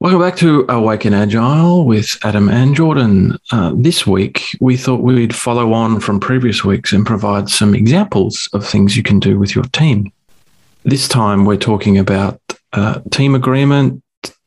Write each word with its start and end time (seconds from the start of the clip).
Welcome 0.00 0.20
back 0.20 0.36
to 0.36 0.64
Awaken 0.68 1.12
Agile 1.12 1.84
with 1.84 2.18
Adam 2.22 2.48
and 2.48 2.72
Jordan. 2.76 3.36
Uh, 3.50 3.72
this 3.74 4.06
week, 4.06 4.44
we 4.60 4.76
thought 4.76 5.00
we'd 5.00 5.34
follow 5.34 5.72
on 5.72 5.98
from 5.98 6.20
previous 6.20 6.64
weeks 6.64 6.92
and 6.92 7.04
provide 7.04 7.48
some 7.48 7.74
examples 7.74 8.48
of 8.52 8.64
things 8.64 8.96
you 8.96 9.02
can 9.02 9.18
do 9.18 9.40
with 9.40 9.56
your 9.56 9.64
team. 9.64 10.12
This 10.84 11.08
time, 11.08 11.46
we're 11.46 11.56
talking 11.56 11.98
about 11.98 12.40
uh, 12.74 13.00
team 13.10 13.34
agreement, 13.34 14.00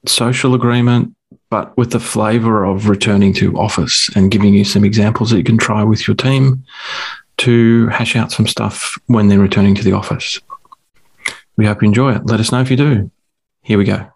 social 0.05 0.53
agreement, 0.53 1.13
but 1.49 1.75
with 1.75 1.91
the 1.91 1.99
flavor 1.99 2.63
of 2.63 2.87
returning 2.87 3.33
to 3.33 3.53
office 3.57 4.09
and 4.15 4.31
giving 4.31 4.53
you 4.53 4.63
some 4.63 4.85
examples 4.85 5.31
that 5.31 5.37
you 5.37 5.43
can 5.43 5.57
try 5.57 5.83
with 5.83 6.07
your 6.07 6.15
team 6.15 6.63
to 7.39 7.87
hash 7.87 8.15
out 8.15 8.31
some 8.31 8.47
stuff 8.47 8.97
when 9.07 9.27
they're 9.27 9.37
returning 9.37 9.75
to 9.75 9.83
the 9.83 9.91
office. 9.91 10.39
We 11.57 11.65
hope 11.65 11.81
you 11.81 11.89
enjoy 11.89 12.15
it. 12.15 12.25
Let 12.25 12.39
us 12.39 12.53
know 12.53 12.61
if 12.61 12.71
you 12.71 12.77
do. 12.77 13.11
Here 13.63 13.77
we 13.77 13.83
go. 13.83 14.09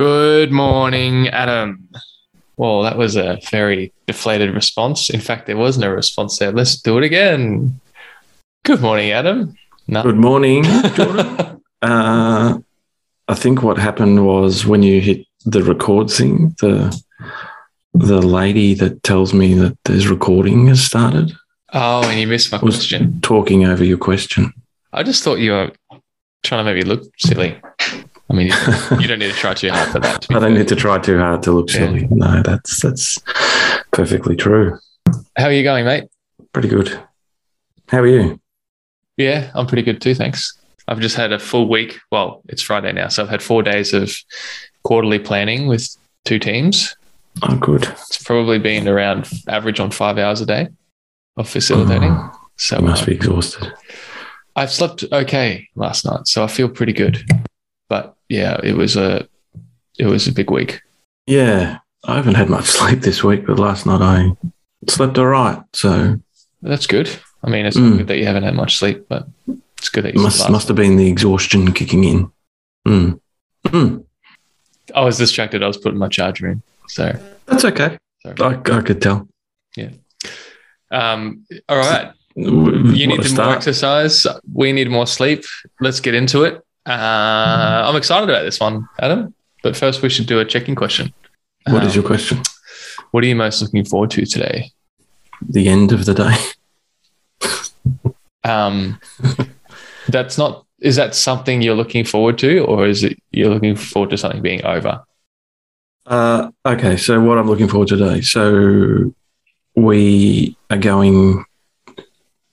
Good 0.00 0.50
morning, 0.50 1.28
Adam. 1.28 1.86
Well, 2.56 2.80
that 2.84 2.96
was 2.96 3.16
a 3.16 3.38
very 3.50 3.92
deflated 4.06 4.54
response. 4.54 5.10
In 5.10 5.20
fact, 5.20 5.46
there 5.46 5.58
was 5.58 5.76
no 5.76 5.90
response 5.90 6.38
there. 6.38 6.52
Let's 6.52 6.80
do 6.80 6.96
it 6.96 7.04
again. 7.04 7.78
Good 8.64 8.80
morning, 8.80 9.10
Adam. 9.10 9.54
No. 9.88 10.02
Good 10.02 10.16
morning, 10.16 10.62
Jordan. 10.64 11.60
uh, 11.82 12.58
I 13.28 13.34
think 13.34 13.62
what 13.62 13.76
happened 13.76 14.24
was 14.24 14.64
when 14.64 14.82
you 14.82 15.02
hit 15.02 15.26
the 15.44 15.62
record 15.62 16.08
thing, 16.08 16.56
the 16.60 16.98
the 17.92 18.22
lady 18.22 18.72
that 18.72 19.02
tells 19.02 19.34
me 19.34 19.52
that 19.52 19.76
there's 19.84 20.08
recording 20.08 20.68
has 20.68 20.82
started 20.82 21.30
Oh, 21.74 22.08
and 22.08 22.18
you 22.18 22.26
missed 22.26 22.50
my 22.52 22.56
question. 22.58 23.20
talking 23.20 23.66
over 23.66 23.84
your 23.84 23.98
question. 23.98 24.54
I 24.94 25.02
just 25.02 25.22
thought 25.22 25.40
you 25.40 25.52
were 25.52 25.72
trying 26.42 26.64
to 26.64 26.72
make 26.72 26.82
me 26.82 26.90
look 26.90 27.02
silly. 27.18 27.60
I 28.30 28.32
mean, 28.32 28.46
you 29.00 29.08
don't 29.08 29.18
need 29.18 29.32
to 29.32 29.36
try 29.38 29.54
too 29.54 29.70
hard 29.70 29.88
for 29.90 29.98
that. 30.00 30.26
I 30.30 30.34
don't 30.34 30.42
fair. 30.42 30.50
need 30.50 30.68
to 30.68 30.76
try 30.76 30.98
too 30.98 31.18
hard 31.18 31.42
to 31.42 31.52
look 31.52 31.68
Yeah. 31.72 31.78
silly. 31.80 32.06
No, 32.10 32.42
that's 32.42 32.80
that's 32.82 33.18
perfectly 33.92 34.36
true. 34.36 34.78
How 35.36 35.46
are 35.46 35.52
you 35.52 35.62
going, 35.64 35.84
mate? 35.84 36.04
Pretty 36.52 36.68
good. 36.68 36.98
How 37.88 37.98
are 37.98 38.06
you? 38.06 38.40
Yeah, 39.16 39.50
I'm 39.54 39.66
pretty 39.66 39.82
good 39.82 40.00
too. 40.00 40.14
Thanks. 40.14 40.56
I've 40.86 41.00
just 41.00 41.16
had 41.16 41.32
a 41.32 41.38
full 41.38 41.68
week. 41.68 41.98
Well, 42.12 42.42
it's 42.48 42.62
Friday 42.62 42.92
now, 42.92 43.08
so 43.08 43.22
I've 43.22 43.28
had 43.28 43.42
four 43.42 43.62
days 43.62 43.92
of 43.92 44.14
quarterly 44.84 45.18
planning 45.18 45.66
with 45.66 45.88
two 46.24 46.38
teams. 46.38 46.96
Oh, 47.42 47.56
good. 47.56 47.84
It's 47.84 48.22
probably 48.22 48.58
been 48.58 48.88
around 48.88 49.28
average 49.48 49.78
on 49.80 49.90
five 49.90 50.18
hours 50.18 50.40
a 50.40 50.46
day 50.46 50.68
of 51.36 51.48
facilitating. 51.48 52.10
Oh, 52.12 52.30
So 52.56 52.78
you 52.78 52.84
must 52.84 53.02
uh, 53.02 53.06
be 53.06 53.12
exhausted. 53.14 53.72
I've 54.56 54.72
slept 54.72 55.04
okay 55.12 55.68
last 55.76 56.04
night, 56.04 56.26
so 56.26 56.42
I 56.42 56.48
feel 56.48 56.68
pretty 56.68 56.92
good. 56.92 57.22
But 57.90 58.14
yeah, 58.30 58.58
it 58.64 58.74
was 58.76 58.96
a 58.96 59.28
it 59.98 60.06
was 60.06 60.26
a 60.28 60.32
big 60.32 60.50
week. 60.50 60.80
Yeah, 61.26 61.78
I 62.04 62.16
haven't 62.16 62.36
had 62.36 62.48
much 62.48 62.64
sleep 62.78 63.00
this 63.02 63.22
week, 63.22 63.46
but 63.46 63.58
last 63.58 63.84
night 63.84 64.00
I 64.00 64.32
slept 64.88 65.18
all 65.18 65.26
right. 65.26 65.60
So 65.74 66.18
That's 66.62 66.86
good. 66.86 67.10
I 67.44 67.50
mean, 67.50 67.66
it's 67.66 67.76
Mm. 67.76 67.90
not 67.90 67.96
good 67.98 68.06
that 68.08 68.18
you 68.18 68.26
haven't 68.26 68.44
had 68.44 68.54
much 68.54 68.76
sleep, 68.78 69.06
but 69.08 69.26
it's 69.78 69.88
good 69.90 70.04
that 70.04 70.14
you 70.14 70.22
must 70.22 70.48
must 70.48 70.68
have 70.68 70.76
been 70.76 70.96
the 70.96 71.08
exhaustion 71.08 71.72
kicking 71.72 72.04
in. 72.04 72.30
Mm. 72.88 73.20
Mm. 73.66 74.04
I 74.94 75.04
was 75.04 75.18
distracted. 75.18 75.62
I 75.62 75.66
was 75.66 75.76
putting 75.76 75.98
my 75.98 76.08
charger 76.08 76.48
in. 76.48 76.62
So, 76.88 77.12
That's 77.46 77.64
okay. 77.64 77.98
sorry. 78.22 78.36
I, 78.40 78.78
I 78.78 78.82
could 78.82 79.00
tell. 79.02 79.28
Yeah. 79.76 79.90
Um, 80.90 81.44
all 81.68 81.76
right. 81.78 82.12
You 82.34 83.06
need 83.06 83.36
more 83.36 83.52
exercise. 83.54 84.26
We 84.52 84.72
need 84.72 84.90
more 84.90 85.06
sleep. 85.06 85.44
Let's 85.80 86.00
get 86.00 86.14
into 86.14 86.42
it. 86.44 86.60
Uh, 86.90 87.84
I'm 87.88 87.96
excited 87.96 88.28
about 88.28 88.42
this 88.42 88.58
one, 88.58 88.88
Adam. 88.98 89.32
But 89.62 89.76
first, 89.76 90.02
we 90.02 90.08
should 90.08 90.26
do 90.26 90.40
a 90.40 90.44
checking 90.44 90.74
question. 90.74 91.12
What 91.66 91.84
is 91.84 91.92
Um, 91.92 92.00
your 92.00 92.04
question? 92.06 92.42
What 93.12 93.22
are 93.22 93.26
you 93.26 93.36
most 93.36 93.60
looking 93.62 93.84
forward 93.84 94.10
to 94.12 94.24
today? 94.26 94.72
The 95.48 95.68
end 95.68 95.92
of 95.92 96.04
the 96.06 96.14
day. 96.14 96.34
Um, 98.42 98.98
that's 100.08 100.38
not. 100.38 100.64
Is 100.80 100.96
that 100.96 101.14
something 101.14 101.60
you're 101.60 101.74
looking 101.74 102.04
forward 102.06 102.38
to, 102.38 102.60
or 102.64 102.86
is 102.86 103.04
it 103.04 103.18
you're 103.32 103.50
looking 103.50 103.76
forward 103.76 104.08
to 104.10 104.16
something 104.16 104.40
being 104.40 104.64
over? 104.64 105.02
Uh, 106.06 106.50
okay, 106.64 106.96
so 106.96 107.20
what 107.20 107.36
I'm 107.36 107.46
looking 107.48 107.68
for 107.68 107.84
today. 107.84 108.22
So 108.22 109.12
we 109.76 110.56
are 110.70 110.78
going 110.78 111.44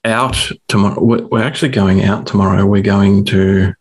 out 0.04 0.52
tomorrow. 0.68 1.02
We're 1.02 1.42
actually 1.44 1.70
going 1.70 2.04
out 2.04 2.28
tomorrow. 2.28 2.66
We're 2.66 2.82
going 2.84 3.24
to, 3.26 3.70
uh, 3.70 3.74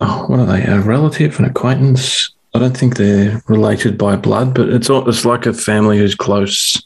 oh, 0.00 0.26
what 0.26 0.40
are 0.40 0.46
they? 0.46 0.64
A 0.64 0.80
relative, 0.80 1.38
an 1.38 1.44
acquaintance. 1.44 2.32
I 2.54 2.58
don't 2.58 2.76
think 2.76 2.96
they're 2.96 3.42
related 3.48 3.96
by 3.96 4.16
blood, 4.16 4.54
but 4.54 4.68
it's 4.68 4.90
all, 4.90 5.08
it's 5.08 5.24
like 5.24 5.46
a 5.46 5.52
family 5.52 5.98
who's 5.98 6.14
close 6.14 6.82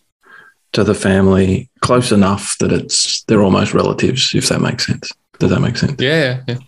to 0.73 0.85
the 0.85 0.95
family, 0.95 1.71
close 1.81 2.13
enough 2.13 2.59
that 2.59 2.73
it's 2.73 3.23
they're 3.25 3.43
almost 3.43 3.75
relatives. 3.75 4.35
If 4.35 4.49
that 4.49 4.61
makes 4.61 4.87
sense. 4.87 5.11
Does 5.39 5.51
that 5.51 5.61
make 5.61 5.77
sense? 5.77 6.01
Yeah, 6.01 6.43
yeah. 6.47 6.59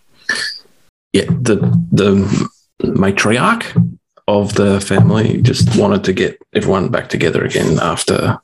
yeah, 1.13 1.25
the 1.25 1.55
the 1.91 2.49
matriarch 2.83 3.65
of 4.27 4.55
the 4.55 4.81
family 4.81 5.41
just 5.41 5.77
wanted 5.77 6.03
to 6.03 6.13
get 6.13 6.41
everyone 6.53 6.89
back 6.89 7.09
together 7.09 7.43
again 7.45 7.79
after 7.79 8.37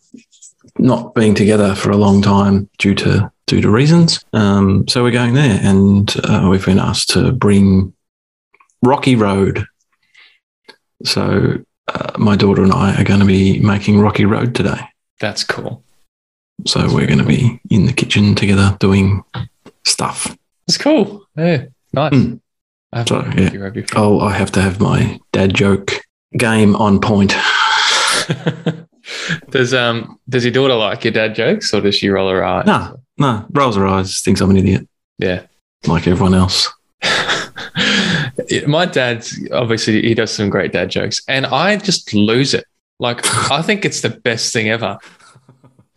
not 0.80 1.14
being 1.14 1.36
together 1.36 1.76
for 1.76 1.92
a 1.92 1.98
long 1.98 2.22
time 2.22 2.70
due 2.78 2.96
to 2.96 3.32
due 3.54 3.62
to 3.62 3.70
reasons. 3.70 4.26
Um, 4.34 4.88
so 4.88 5.04
we're 5.04 5.12
going 5.12 5.36
there, 5.36 5.60
and 5.62 6.12
uh, 6.24 6.48
we've 6.50 6.66
been 6.66 6.80
asked 6.80 7.12
to 7.12 7.32
bring 7.32 7.94
Rocky 8.82 9.16
Road. 9.16 9.64
So 11.06 11.64
uh, 11.88 12.12
my 12.18 12.36
daughter 12.36 12.64
and 12.64 12.72
I 12.74 13.00
are 13.00 13.04
going 13.04 13.20
to 13.20 13.28
be 13.28 13.60
making 13.60 14.00
Rocky 14.00 14.26
Road 14.26 14.56
today. 14.56 14.80
That's 15.20 15.44
cool. 15.44 15.84
So 16.66 16.80
we're 16.92 17.06
going 17.06 17.20
to 17.20 17.26
be 17.26 17.60
in 17.70 17.86
the 17.86 17.94
kitchen 17.94 18.34
together 18.34 18.76
doing 18.80 19.24
stuff. 19.86 20.36
It's 20.68 20.80
cool. 20.80 21.24
Yeah, 21.38 21.66
nice. 21.94 22.14
Mm. 22.14 22.40
I 22.92 22.98
have 23.00 23.08
So, 23.08 23.22
to 23.22 23.40
yeah. 23.42 23.52
you 23.52 23.64
rub 23.64 23.76
your 23.76 23.86
feet. 23.86 23.98
Oh, 23.98 24.20
I 24.20 24.34
have 24.34 24.52
to 24.54 24.62
have 24.64 24.80
my 24.80 25.20
dad 25.32 25.54
joke 25.54 25.92
game 26.38 26.76
on 26.76 27.00
point. 27.00 27.36
does 29.50 29.74
um 29.74 30.20
does 30.30 30.46
your 30.46 30.54
daughter 30.54 30.76
like 30.76 31.04
your 31.04 31.14
dad 31.14 31.36
jokes, 31.36 31.72
or 31.74 31.82
does 31.82 31.96
she 31.96 32.10
roll 32.10 32.30
her 32.30 32.44
eyes? 32.44 32.66
No, 32.66 33.00
no, 33.18 33.46
rolls 33.52 33.76
her 33.76 33.86
eyes, 33.88 34.22
thinks 34.22 34.42
I'm 34.42 34.50
an 34.50 34.58
idiot, 34.58 34.88
Yeah. 35.20 35.44
like 35.88 36.08
everyone 36.08 36.34
else. 36.34 36.70
My 38.68 38.86
dad 38.86 39.26
obviously 39.52 40.02
he 40.02 40.14
does 40.16 40.32
some 40.32 40.50
great 40.50 40.72
dad 40.72 40.90
jokes, 40.90 41.22
and 41.28 41.46
I 41.46 41.78
just 41.78 42.14
lose 42.14 42.54
it. 42.54 42.66
Like 43.00 43.26
I 43.52 43.62
think 43.62 43.86
it's 43.86 44.02
the 44.02 44.10
best 44.10 44.54
thing 44.54 44.70
ever. 44.70 44.98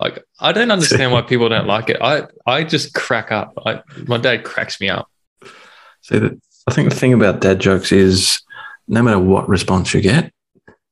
Like 0.01 0.25
I 0.41 0.53
don't 0.53 0.71
understand 0.71 1.13
why 1.13 1.23
people 1.23 1.49
don't 1.49 1.67
like 1.67 1.89
it. 1.89 1.99
I 2.01 2.25
I 2.47 2.65
just 2.65 2.95
crack 2.95 3.33
up. 3.33 3.55
I, 3.65 3.83
my 4.07 4.19
dad 4.19 4.45
cracks 4.45 4.81
me 4.81 4.89
up. 4.89 5.09
See, 6.03 6.19
that 6.19 6.39
I 6.69 6.75
think 6.75 6.91
the 6.91 6.97
thing 6.97 7.13
about 7.13 7.41
dad 7.41 7.61
jokes 7.61 7.93
is 7.93 8.41
no 8.89 9.03
matter 9.03 9.19
what 9.19 9.49
response 9.49 9.95
you 9.95 10.01
get, 10.01 10.33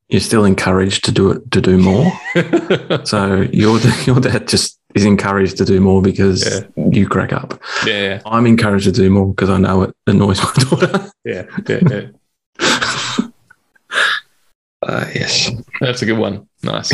you're 0.09 0.21
still 0.21 0.45
encouraged 0.45 1.05
to 1.05 1.13
do 1.13 1.31
it 1.33 1.51
to 1.51 1.61
do 1.61 1.77
more. 1.79 2.11
so 3.05 3.43
your 3.53 3.79
your 4.07 4.21
dad 4.21 4.49
just 4.49 4.79
is 4.95 5.05
encouraged 5.05 5.57
to 5.59 5.65
do 5.65 5.81
more 5.81 6.01
because 6.03 6.65
you 6.77 7.09
crack 7.09 7.33
up. 7.33 7.61
yeah, 7.87 8.21
I'm 8.27 8.47
encouraged 8.47 8.85
to 8.87 8.93
do 8.93 9.11
more 9.11 9.27
because 9.29 9.51
I 9.51 9.59
know 9.59 9.83
it 9.83 9.95
annoys 10.07 10.41
my 10.43 10.53
daughter. 10.71 11.11
yeah, 11.25 11.45
yeah, 11.69 11.81
yeah. 11.91 13.29
Uh, 14.87 15.07
yes. 15.15 15.51
That's 15.81 16.03
a 16.03 16.07
good 16.07 16.19
one. 16.19 16.47
Nice. 16.63 16.93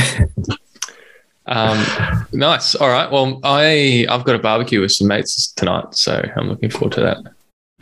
Um, 1.47 2.26
nice. 2.32 2.76
All 2.76 2.88
right. 2.88 3.11
Well, 3.11 3.41
I 3.43 4.06
I've 4.08 4.25
got 4.25 4.37
a 4.37 4.38
barbecue 4.38 4.81
with 4.81 4.93
some 4.93 5.08
mates 5.08 5.52
tonight, 5.55 5.93
so 5.94 6.25
I'm 6.37 6.49
looking 6.49 6.70
forward 6.70 6.93
to 6.93 7.00
that. 7.00 7.19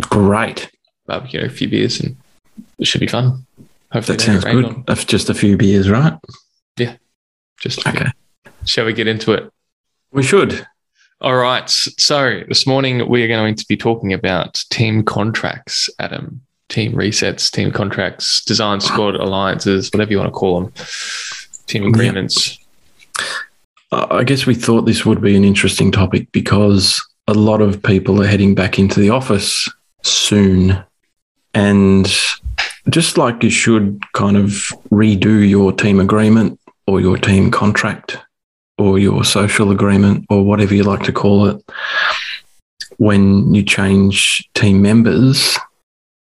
Great. 0.09 0.71
Barbecue, 1.07 1.41
a 1.45 1.51
few 1.51 1.69
beers, 1.69 2.01
and 2.01 2.17
it 2.79 2.87
should 2.87 3.01
be 3.03 3.07
fun. 3.07 3.45
Hopefully, 3.93 4.17
That 4.17 4.23
sounds 4.25 4.45
good. 4.45 4.65
on- 4.65 4.85
That's 4.87 5.05
just 5.05 5.29
a 5.29 5.35
few 5.35 5.59
beers, 5.59 5.91
right? 5.91 6.15
Yeah. 6.79 6.97
Just. 7.61 7.87
Okay. 7.87 8.07
Shall 8.65 8.87
we 8.87 8.95
get 8.95 9.09
into 9.09 9.33
it? 9.33 9.53
We 10.11 10.23
should. 10.23 10.67
All 11.21 11.37
right. 11.37 11.69
So 11.69 12.43
this 12.49 12.67
morning 12.67 13.09
we 13.09 13.23
are 13.25 13.29
going 13.29 13.55
to 13.57 13.67
be 13.69 13.77
talking 13.77 14.13
about 14.13 14.63
team 14.71 15.03
contracts, 15.03 15.91
Adam. 15.99 16.43
Team 16.69 16.93
resets, 16.93 17.51
team 17.51 17.73
contracts, 17.73 18.45
design 18.45 18.81
squad 18.81 19.15
alliances, 19.21 19.91
whatever 19.93 20.11
you 20.11 20.19
want 20.19 20.29
to 20.29 20.33
call 20.33 20.61
them. 20.61 20.73
Team 21.67 21.85
agreements. 21.85 22.59
I 23.91 24.19
I 24.19 24.25
guess 24.25 24.47
we 24.47 24.55
thought 24.55 24.83
this 24.83 25.05
would 25.05 25.21
be 25.21 25.35
an 25.35 25.45
interesting 25.45 25.91
topic 25.91 26.31
because 26.31 27.03
a 27.27 27.35
lot 27.35 27.61
of 27.61 27.83
people 27.83 28.23
are 28.23 28.27
heading 28.27 28.55
back 28.55 28.79
into 28.79 29.01
the 29.01 29.11
office 29.11 29.69
soon. 30.03 30.83
And 31.55 32.07
just 32.91 33.19
like 33.19 33.43
you 33.43 33.51
should 33.51 34.01
kind 34.13 34.37
of 34.37 34.51
redo 34.91 35.49
your 35.49 35.73
team 35.73 36.01
agreement 36.01 36.61
or 36.87 37.01
your 37.01 37.17
team 37.17 37.51
contract 37.51 38.19
or 38.79 38.99
your 38.99 39.25
social 39.25 39.71
agreement 39.71 40.25
or 40.31 40.45
whatever 40.45 40.75
you 40.75 40.85
like 40.85 41.03
to 41.03 41.13
call 41.13 41.47
it, 41.47 41.63
when 42.99 43.55
you 43.55 43.63
change 43.63 44.49
team 44.55 44.81
members, 44.83 45.57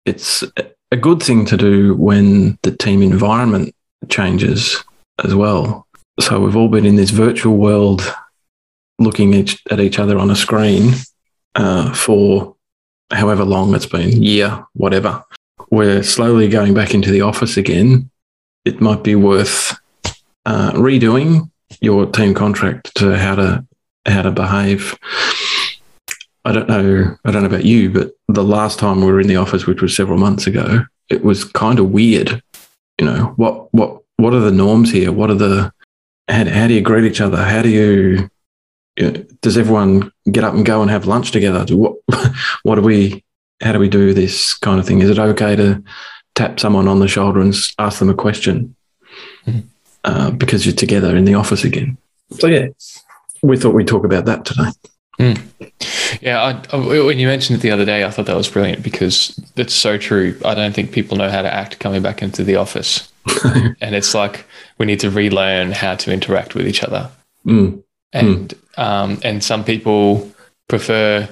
it's 0.05 0.43
a 0.91 0.97
good 0.97 1.21
thing 1.21 1.45
to 1.45 1.57
do 1.57 1.95
when 1.95 2.57
the 2.63 2.71
team 2.71 3.01
environment 3.01 3.73
changes 4.09 4.83
as 5.23 5.33
well. 5.33 5.87
So 6.19 6.39
we've 6.39 6.55
all 6.55 6.67
been 6.69 6.85
in 6.85 6.95
this 6.95 7.09
virtual 7.09 7.57
world 7.57 8.01
looking 8.99 9.33
at 9.35 9.79
each 9.79 9.99
other 9.99 10.17
on 10.19 10.29
a 10.29 10.35
screen 10.35 10.93
uh, 11.55 11.93
for 11.93 12.55
however 13.11 13.43
long 13.43 13.73
it's 13.73 13.85
been, 13.85 14.21
year, 14.21 14.65
whatever. 14.73 15.23
We're 15.69 16.03
slowly 16.03 16.47
going 16.47 16.73
back 16.73 16.93
into 16.93 17.11
the 17.11 17.21
office 17.21 17.57
again. 17.57 18.11
It 18.65 18.79
might 18.79 19.03
be 19.03 19.15
worth 19.15 19.75
uh, 20.45 20.71
redoing 20.73 21.49
your 21.81 22.05
team 22.05 22.33
contract 22.33 22.93
to 22.95 23.17
how 23.17 23.35
to 23.35 23.65
how 24.05 24.21
to 24.21 24.31
behave. 24.31 24.97
I 26.45 26.51
don't 26.51 26.67
know. 26.67 27.17
I 27.23 27.31
don't 27.31 27.43
know 27.43 27.49
about 27.49 27.65
you, 27.65 27.89
but 27.89 28.11
the 28.27 28.43
last 28.43 28.79
time 28.79 28.99
we 28.99 29.11
were 29.11 29.21
in 29.21 29.27
the 29.27 29.37
office, 29.37 29.65
which 29.65 29.81
was 29.81 29.95
several 29.95 30.17
months 30.17 30.45
ago, 30.45 30.85
it 31.09 31.23
was 31.23 31.45
kind 31.45 31.79
of 31.79 31.91
weird. 31.91 32.41
You 32.99 33.05
know 33.05 33.33
what 33.37 33.73
what 33.73 34.01
what 34.17 34.33
are 34.33 34.39
the 34.39 34.51
norms 34.51 34.91
here? 34.91 35.11
What 35.11 35.29
are 35.29 35.35
the 35.35 35.71
how, 36.27 36.45
how 36.45 36.67
do 36.67 36.73
you 36.73 36.81
greet 36.81 37.05
each 37.05 37.21
other? 37.21 37.43
How 37.43 37.61
do 37.61 37.69
you, 37.69 38.29
you 38.97 39.11
know, 39.11 39.25
does 39.41 39.57
everyone 39.57 40.11
get 40.31 40.43
up 40.43 40.53
and 40.53 40.65
go 40.65 40.81
and 40.81 40.91
have 40.91 41.05
lunch 41.07 41.31
together? 41.31 41.65
What 41.75 41.95
what 42.63 42.75
do 42.75 42.81
we 42.81 43.23
how 43.61 43.71
do 43.71 43.79
we 43.79 43.89
do 43.89 44.13
this 44.13 44.53
kind 44.53 44.79
of 44.79 44.85
thing? 44.85 45.01
Is 45.01 45.09
it 45.09 45.19
okay 45.19 45.55
to 45.55 45.83
tap 46.35 46.59
someone 46.59 46.87
on 46.87 46.99
the 46.99 47.07
shoulder 47.07 47.39
and 47.39 47.53
ask 47.77 47.99
them 47.99 48.09
a 48.09 48.13
question 48.13 48.75
mm-hmm. 49.45 49.67
Uh, 50.03 50.31
because 50.31 50.65
you're 50.65 50.75
together 50.75 51.15
in 51.15 51.25
the 51.25 51.35
office 51.35 51.63
again? 51.63 51.97
So 52.39 52.47
yeah, 52.47 52.67
we 53.41 53.57
thought 53.57 53.73
we'd 53.73 53.87
talk 53.87 54.05
about 54.05 54.25
that 54.25 54.45
today. 54.45 54.69
Mm. 55.19 56.21
Yeah, 56.21 56.61
I, 56.71 56.75
when 56.75 57.19
you 57.19 57.27
mentioned 57.27 57.59
it 57.59 57.61
the 57.61 57.71
other 57.71 57.85
day, 57.85 58.03
I 58.03 58.09
thought 58.09 58.25
that 58.25 58.35
was 58.35 58.49
brilliant 58.49 58.81
because 58.81 59.39
it's 59.55 59.73
so 59.73 59.97
true. 59.97 60.39
I 60.43 60.55
don't 60.55 60.73
think 60.73 60.91
people 60.91 61.17
know 61.17 61.29
how 61.29 61.43
to 61.43 61.53
act 61.53 61.79
coming 61.79 62.01
back 62.01 62.21
into 62.23 62.43
the 62.43 62.55
office, 62.55 63.11
and 63.81 63.95
it's 63.95 64.13
like 64.15 64.45
we 64.77 64.85
need 64.85 64.99
to 65.01 65.11
relearn 65.11 65.71
how 65.71 65.95
to 65.95 66.11
interact 66.11 66.55
with 66.55 66.67
each 66.67 66.83
other. 66.83 67.11
Mm. 67.45 67.83
And 68.11 68.49
mm. 68.49 68.63
Um, 68.77 69.19
and 69.23 69.43
some 69.43 69.63
people 69.63 70.31
prefer, 70.67 71.29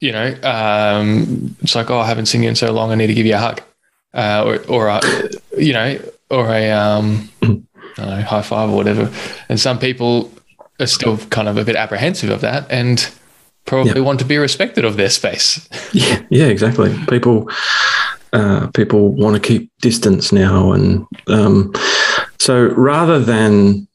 you 0.00 0.12
know, 0.12 0.34
um, 0.42 1.56
it's 1.60 1.74
like, 1.74 1.90
oh, 1.90 1.98
I 1.98 2.06
haven't 2.06 2.26
seen 2.26 2.42
you 2.42 2.48
in 2.48 2.56
so 2.56 2.72
long. 2.72 2.90
I 2.90 2.94
need 2.96 3.06
to 3.06 3.14
give 3.14 3.26
you 3.26 3.34
a 3.34 3.38
hug, 3.38 3.62
uh, 4.14 4.42
or 4.44 4.64
or 4.66 4.88
a, 4.88 5.00
you 5.56 5.72
know, 5.72 5.98
or 6.30 6.48
a 6.48 6.70
um, 6.70 7.30
know, 8.04 8.22
high 8.22 8.42
five 8.42 8.70
or 8.70 8.76
whatever. 8.76 9.12
And 9.48 9.58
some 9.58 9.78
people 9.78 10.32
are 10.78 10.86
still 10.86 11.16
kind 11.16 11.48
of 11.48 11.56
a 11.56 11.64
bit 11.64 11.76
apprehensive 11.76 12.30
of 12.30 12.40
that 12.42 12.70
and 12.70 13.10
probably 13.64 13.94
yep. 13.94 14.04
want 14.04 14.18
to 14.20 14.24
be 14.24 14.38
respected 14.38 14.84
of 14.84 14.96
their 14.96 15.10
space. 15.10 15.68
Yeah, 15.92 16.22
yeah, 16.28 16.46
exactly. 16.46 16.94
People 17.08 17.50
uh, 18.34 18.66
people 18.74 19.12
want 19.12 19.34
to 19.34 19.40
keep 19.40 19.70
distance 19.80 20.30
now, 20.30 20.72
and 20.72 21.06
um, 21.28 21.72
so 22.38 22.66
rather 22.66 23.18
than 23.18 23.88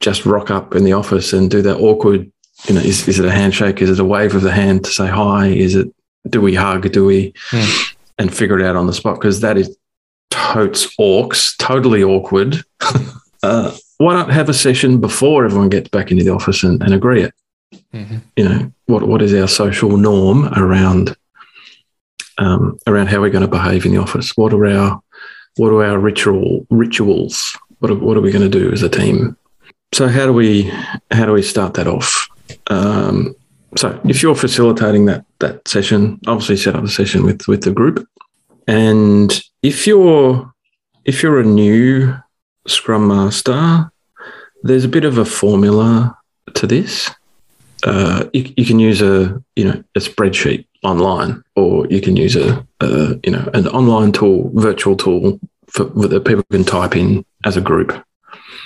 just 0.00 0.26
rock 0.26 0.50
up 0.50 0.74
in 0.74 0.84
the 0.84 0.92
office 0.92 1.32
and 1.32 1.50
do 1.50 1.62
that 1.62 1.78
awkward, 1.78 2.30
you 2.66 2.74
know, 2.74 2.80
is, 2.80 3.08
is 3.08 3.18
it 3.18 3.24
a 3.24 3.30
handshake? 3.30 3.80
Is 3.80 3.88
it 3.90 4.00
a 4.00 4.04
wave 4.04 4.34
of 4.34 4.42
the 4.42 4.52
hand 4.52 4.84
to 4.84 4.90
say 4.90 5.06
hi? 5.06 5.46
Is 5.46 5.74
it 5.74 5.88
do 6.28 6.42
we 6.42 6.54
hug? 6.54 6.90
Do 6.92 7.06
we 7.06 7.32
hmm. 7.50 7.92
and 8.18 8.34
figure 8.34 8.58
it 8.58 8.66
out 8.66 8.76
on 8.76 8.86
the 8.86 8.92
spot? 8.92 9.14
Because 9.14 9.40
that 9.40 9.56
is 9.56 9.74
totes 10.30 10.94
orcs, 10.98 11.56
totally 11.56 12.02
awkward. 12.02 12.62
uh, 13.42 13.74
why 13.98 14.14
not 14.14 14.30
have 14.30 14.48
a 14.48 14.54
session 14.54 15.00
before 15.00 15.44
everyone 15.44 15.68
gets 15.68 15.88
back 15.88 16.10
into 16.10 16.24
the 16.24 16.32
office 16.32 16.62
and, 16.62 16.82
and 16.82 16.94
agree 16.94 17.22
it? 17.22 17.34
Mm-hmm. 17.92 18.18
You 18.36 18.48
know, 18.48 18.72
what 18.86 19.06
what 19.06 19.22
is 19.22 19.34
our 19.34 19.48
social 19.48 19.96
norm 19.96 20.46
around 20.54 21.16
um, 22.38 22.78
around 22.86 23.08
how 23.08 23.20
we're 23.20 23.30
going 23.30 23.42
to 23.42 23.48
behave 23.48 23.84
in 23.84 23.92
the 23.92 24.00
office? 24.00 24.36
What 24.36 24.52
are 24.52 24.66
our 24.66 25.00
what 25.56 25.70
are 25.72 25.84
our 25.84 25.98
ritual 25.98 26.66
rituals? 26.70 27.56
What 27.80 27.90
are, 27.90 27.96
what 27.96 28.16
are 28.16 28.20
we 28.20 28.32
going 28.32 28.50
to 28.50 28.58
do 28.58 28.72
as 28.72 28.82
a 28.82 28.88
team? 28.88 29.36
So 29.92 30.08
how 30.08 30.26
do 30.26 30.32
we 30.32 30.72
how 31.10 31.26
do 31.26 31.32
we 31.32 31.42
start 31.42 31.74
that 31.74 31.86
off? 31.86 32.28
Um, 32.68 33.34
so 33.76 34.00
if 34.04 34.22
you're 34.22 34.34
facilitating 34.34 35.06
that 35.06 35.24
that 35.40 35.66
session, 35.68 36.20
obviously 36.26 36.56
set 36.56 36.76
up 36.76 36.84
a 36.84 36.88
session 36.88 37.24
with 37.24 37.46
with 37.48 37.62
the 37.62 37.72
group, 37.72 38.06
and 38.66 39.40
if 39.62 39.86
you're 39.86 40.52
if 41.04 41.22
you're 41.22 41.40
a 41.40 41.44
new 41.44 42.14
Scrum 42.68 43.08
Master, 43.08 43.90
there's 44.62 44.84
a 44.84 44.88
bit 44.88 45.04
of 45.04 45.18
a 45.18 45.24
formula 45.24 46.16
to 46.54 46.66
this. 46.66 47.10
Uh, 47.84 48.24
you, 48.32 48.52
you, 48.56 48.64
can 48.64 48.78
use 48.80 49.00
a 49.00 49.40
you 49.54 49.64
know 49.64 49.84
a 49.94 50.00
spreadsheet 50.00 50.66
online, 50.82 51.42
or 51.54 51.86
you 51.86 52.00
can 52.00 52.16
use 52.16 52.34
a, 52.34 52.66
a 52.80 53.18
you 53.22 53.30
know 53.30 53.48
an 53.54 53.68
online 53.68 54.10
tool, 54.10 54.50
virtual 54.54 54.96
tool 54.96 55.38
for, 55.68 55.84
that 55.84 56.24
people 56.24 56.44
can 56.50 56.64
type 56.64 56.96
in 56.96 57.24
as 57.44 57.56
a 57.56 57.60
group, 57.60 58.04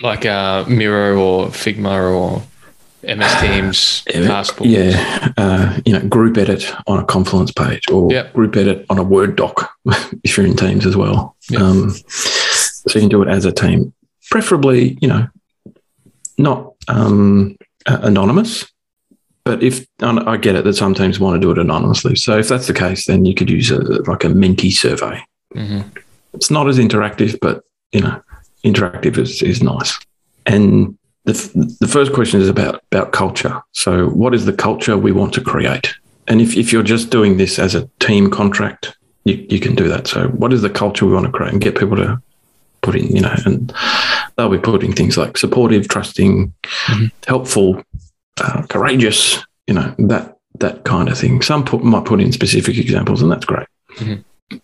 like 0.02 0.25
uh, 0.25 0.64
Miro 0.66 1.20
or 1.20 1.46
Figma 1.48 2.10
or 2.10 2.43
MS 3.02 3.40
Teams, 3.40 4.02
Passport. 4.26 4.70
Yeah, 4.70 5.32
uh, 5.37 5.78
you 5.84 5.93
know, 5.93 6.06
group 6.06 6.38
edit 6.38 6.72
on 6.87 7.00
a 7.00 7.05
Confluence 7.05 7.50
page 7.50 7.90
or 7.90 8.10
yep. 8.12 8.32
group 8.32 8.56
edit 8.56 8.87
on 8.88 8.98
a 8.98 9.02
Word 9.02 9.37
doc 9.37 9.72
if 10.22 10.37
you're 10.37 10.46
in 10.46 10.56
Teams 10.56 10.87
as 10.87 10.96
well. 10.96 11.37
Yep. 11.50 11.60
Um, 11.60 11.94
so 12.93 12.99
you 12.99 13.05
can 13.05 13.09
do 13.09 13.23
it 13.23 13.29
as 13.29 13.47
a 13.47 13.53
team, 13.53 13.94
preferably, 14.31 14.99
you 15.00 15.09
know, 15.09 15.27
not 16.37 16.75
um, 16.89 17.56
anonymous. 17.87 18.71
But 19.44 19.62
if 19.62 19.87
I 20.03 20.37
get 20.37 20.56
it 20.56 20.65
that 20.65 20.75
some 20.75 20.94
teams 20.94 21.19
want 21.19 21.35
to 21.35 21.41
do 21.41 21.50
it 21.50 21.59
anonymously, 21.59 22.17
so 22.17 22.39
if 22.39 22.49
that's 22.49 22.67
the 22.67 22.75
case, 22.75 23.06
then 23.06 23.25
you 23.25 23.35
could 23.35 23.49
use 23.49 23.71
a, 23.71 23.79
like 24.03 24.25
a 24.25 24.29
Menti 24.29 24.71
survey. 24.71 25.25
Mm-hmm. 25.55 25.89
It's 26.35 26.50
not 26.50 26.69
as 26.69 26.79
interactive, 26.79 27.39
but 27.41 27.65
you 27.93 28.03
know, 28.03 28.23
interactive 28.62 29.17
is, 29.17 29.43
is 29.43 29.62
nice. 29.62 29.99
And 30.44 30.97
the, 31.25 31.77
the 31.81 31.89
first 31.89 32.12
question 32.12 32.41
is 32.43 32.49
about 32.49 32.83
about 32.93 33.12
culture. 33.12 33.61
So, 33.73 34.09
what 34.11 34.34
is 34.34 34.44
the 34.44 34.53
culture 34.53 34.99
we 34.99 35.13
want 35.13 35.32
to 35.34 35.41
create? 35.41 35.94
And 36.29 36.41
if, 36.41 36.56
if 36.56 36.72
you're 36.72 36.82
just 36.82 37.11
doing 37.11 37.39
this 37.39 37.58
as 37.58 37.75
a 37.75 37.89
team 38.01 38.31
contract, 38.31 38.96
you, 39.25 39.44
you 39.49 39.61
can 39.61 39.75
do 39.75 39.89
that. 39.89 40.06
So, 40.06 40.29
what 40.29 40.53
is 40.53 40.63
the 40.63 40.70
culture 40.70 41.06
we 41.06 41.15
want 41.15 41.27
to 41.27 41.32
create 41.32 41.53
and 41.53 41.61
get 41.61 41.79
people 41.79 41.96
to 41.96 42.22
put 42.82 42.96
in, 42.96 43.06
you 43.15 43.22
know, 43.22 43.34
and 43.46 43.72
they'll 44.36 44.48
be 44.48 44.58
putting 44.58 44.93
things 44.93 45.17
like 45.17 45.36
supportive, 45.36 45.89
trusting, 45.89 46.53
mm-hmm. 46.62 47.06
helpful, 47.27 47.82
uh, 48.41 48.62
courageous, 48.69 49.44
you 49.67 49.74
know, 49.74 49.94
that 49.98 50.36
that 50.58 50.84
kind 50.84 51.08
of 51.08 51.19
thing. 51.19 51.41
Some 51.43 51.65
put, 51.65 51.82
might 51.82 52.05
put 52.05 52.20
in 52.20 52.32
specific 52.32 52.77
examples, 52.77 53.22
and 53.22 53.32
that's 53.32 53.44
great. 53.44 53.67
Mm-hmm. 53.96 54.58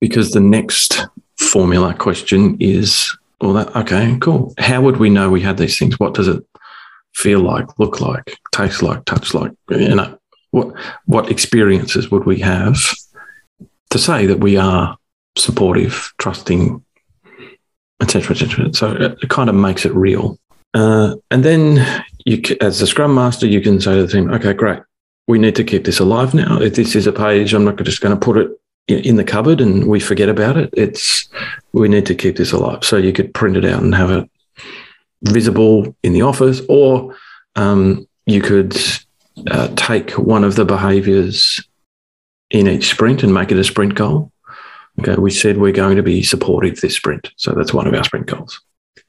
Because 0.00 0.30
the 0.30 0.40
next 0.40 1.06
formula 1.38 1.94
question 1.94 2.56
is, 2.60 3.14
well, 3.40 3.52
that 3.52 3.74
okay, 3.76 4.16
cool. 4.20 4.54
How 4.58 4.80
would 4.80 4.96
we 4.96 5.10
know 5.10 5.30
we 5.30 5.42
had 5.42 5.58
these 5.58 5.78
things? 5.78 5.98
What 6.00 6.14
does 6.14 6.28
it 6.28 6.42
feel 7.14 7.40
like, 7.40 7.66
look 7.78 8.00
like, 8.00 8.36
taste 8.52 8.82
like, 8.82 9.04
touch 9.04 9.34
like? 9.34 9.52
You 9.68 9.94
know, 9.94 10.18
what 10.52 10.74
what 11.06 11.30
experiences 11.30 12.10
would 12.10 12.24
we 12.24 12.38
have 12.40 12.78
to 13.90 13.98
say 13.98 14.26
that 14.26 14.40
we 14.40 14.56
are 14.56 14.96
supportive, 15.36 16.12
trusting, 16.18 16.84
etc., 18.00 18.34
etc. 18.34 18.72
So 18.74 18.92
it, 18.92 19.28
kind 19.28 19.48
of 19.48 19.54
makes 19.54 19.84
it 19.84 19.94
real. 19.94 20.38
Uh, 20.74 21.16
and 21.30 21.44
then 21.44 22.04
you, 22.24 22.42
as 22.60 22.80
a 22.80 22.86
Scrum 22.86 23.14
Master, 23.14 23.46
you 23.46 23.60
can 23.60 23.80
say 23.80 23.94
to 23.94 24.06
the 24.06 24.12
team, 24.12 24.30
"Okay, 24.30 24.52
great. 24.52 24.80
We 25.26 25.38
need 25.38 25.56
to 25.56 25.64
keep 25.64 25.84
this 25.84 26.00
alive 26.00 26.34
now. 26.34 26.60
If 26.60 26.74
this 26.74 26.96
is 26.96 27.06
a 27.06 27.12
page, 27.12 27.54
I'm 27.54 27.64
not 27.64 27.76
just 27.76 28.00
going 28.00 28.18
to 28.18 28.24
put 28.24 28.36
it 28.36 28.50
in 28.90 29.16
the 29.16 29.24
cupboard 29.24 29.60
and 29.60 29.86
we 29.86 30.00
forget 30.00 30.28
about 30.28 30.56
it. 30.56 30.70
It's 30.72 31.28
we 31.72 31.88
need 31.88 32.06
to 32.06 32.14
keep 32.14 32.36
this 32.36 32.52
alive. 32.52 32.84
So 32.84 32.96
you 32.96 33.12
could 33.12 33.32
print 33.34 33.56
it 33.56 33.64
out 33.64 33.82
and 33.82 33.94
have 33.94 34.10
it 34.10 34.30
visible 35.22 35.94
in 36.02 36.12
the 36.12 36.22
office, 36.22 36.60
or 36.68 37.14
um, 37.56 38.08
you 38.26 38.40
could 38.40 38.76
uh, 39.50 39.68
take 39.76 40.12
one 40.12 40.44
of 40.44 40.56
the 40.56 40.64
behaviours 40.64 41.62
in 42.50 42.66
each 42.66 42.90
sprint 42.90 43.22
and 43.22 43.32
make 43.32 43.52
it 43.52 43.58
a 43.58 43.64
sprint 43.64 43.94
goal. 43.94 44.32
Okay, 45.00 45.14
we 45.16 45.30
said 45.30 45.56
we're 45.56 45.72
going 45.72 45.96
to 45.96 46.02
be 46.02 46.22
supportive 46.22 46.80
this 46.80 46.96
sprint. 46.96 47.30
So 47.36 47.52
that's 47.52 47.72
one 47.72 47.86
of 47.86 47.94
our 47.94 48.04
sprint 48.04 48.26
goals. 48.26 48.60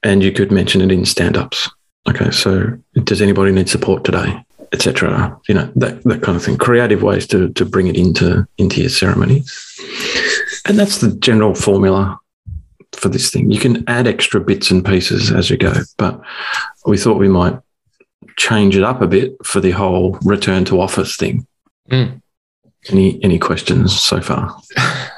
And 0.03 0.23
you 0.23 0.31
could 0.31 0.51
mention 0.51 0.81
it 0.81 0.91
in 0.91 1.05
stand 1.05 1.37
ups. 1.37 1.69
Okay, 2.09 2.31
so 2.31 2.77
does 3.03 3.21
anybody 3.21 3.51
need 3.51 3.69
support 3.69 4.03
today? 4.03 4.43
Etc. 4.73 5.37
You 5.49 5.55
know, 5.55 5.71
that, 5.75 6.01
that 6.03 6.21
kind 6.21 6.37
of 6.37 6.43
thing. 6.43 6.57
Creative 6.57 7.03
ways 7.03 7.27
to, 7.27 7.51
to 7.53 7.65
bring 7.65 7.87
it 7.87 7.97
into, 7.97 8.47
into 8.57 8.79
your 8.79 8.89
ceremonies. 8.89 9.51
And 10.65 10.79
that's 10.79 10.99
the 10.99 11.13
general 11.17 11.55
formula 11.55 12.17
for 12.93 13.09
this 13.09 13.29
thing. 13.29 13.51
You 13.51 13.59
can 13.59 13.83
add 13.89 14.07
extra 14.07 14.39
bits 14.39 14.71
and 14.71 14.85
pieces 14.85 15.31
as 15.31 15.49
you 15.49 15.57
go, 15.57 15.73
but 15.97 16.21
we 16.85 16.97
thought 16.97 17.17
we 17.17 17.27
might 17.27 17.59
change 18.37 18.77
it 18.77 18.83
up 18.83 19.01
a 19.01 19.07
bit 19.07 19.35
for 19.43 19.59
the 19.59 19.71
whole 19.71 20.17
return 20.23 20.63
to 20.65 20.79
office 20.79 21.17
thing. 21.17 21.45
Mm. 21.89 22.21
Any 22.89 23.23
any 23.23 23.37
questions 23.37 23.99
so 23.99 24.21
far? 24.21 24.55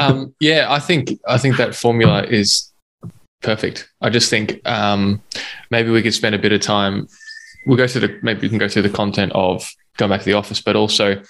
um, 0.00 0.34
yeah, 0.40 0.66
I 0.68 0.78
think 0.78 1.10
I 1.26 1.38
think 1.38 1.56
that 1.56 1.74
formula 1.74 2.24
is 2.24 2.72
perfect. 3.42 3.88
I 4.00 4.10
just 4.10 4.30
think 4.30 4.60
um, 4.66 5.22
maybe 5.70 5.90
we 5.90 6.02
could 6.02 6.14
spend 6.14 6.34
a 6.34 6.38
bit 6.38 6.52
of 6.52 6.60
time. 6.60 7.08
We'll 7.66 7.76
go 7.76 7.86
through 7.86 8.06
the 8.06 8.18
maybe 8.22 8.42
we 8.42 8.48
can 8.48 8.58
go 8.58 8.68
through 8.68 8.82
the 8.82 8.90
content 8.90 9.32
of 9.34 9.68
going 9.96 10.10
back 10.10 10.20
to 10.20 10.26
the 10.26 10.34
office, 10.34 10.60
but 10.60 10.76
also 10.76 11.22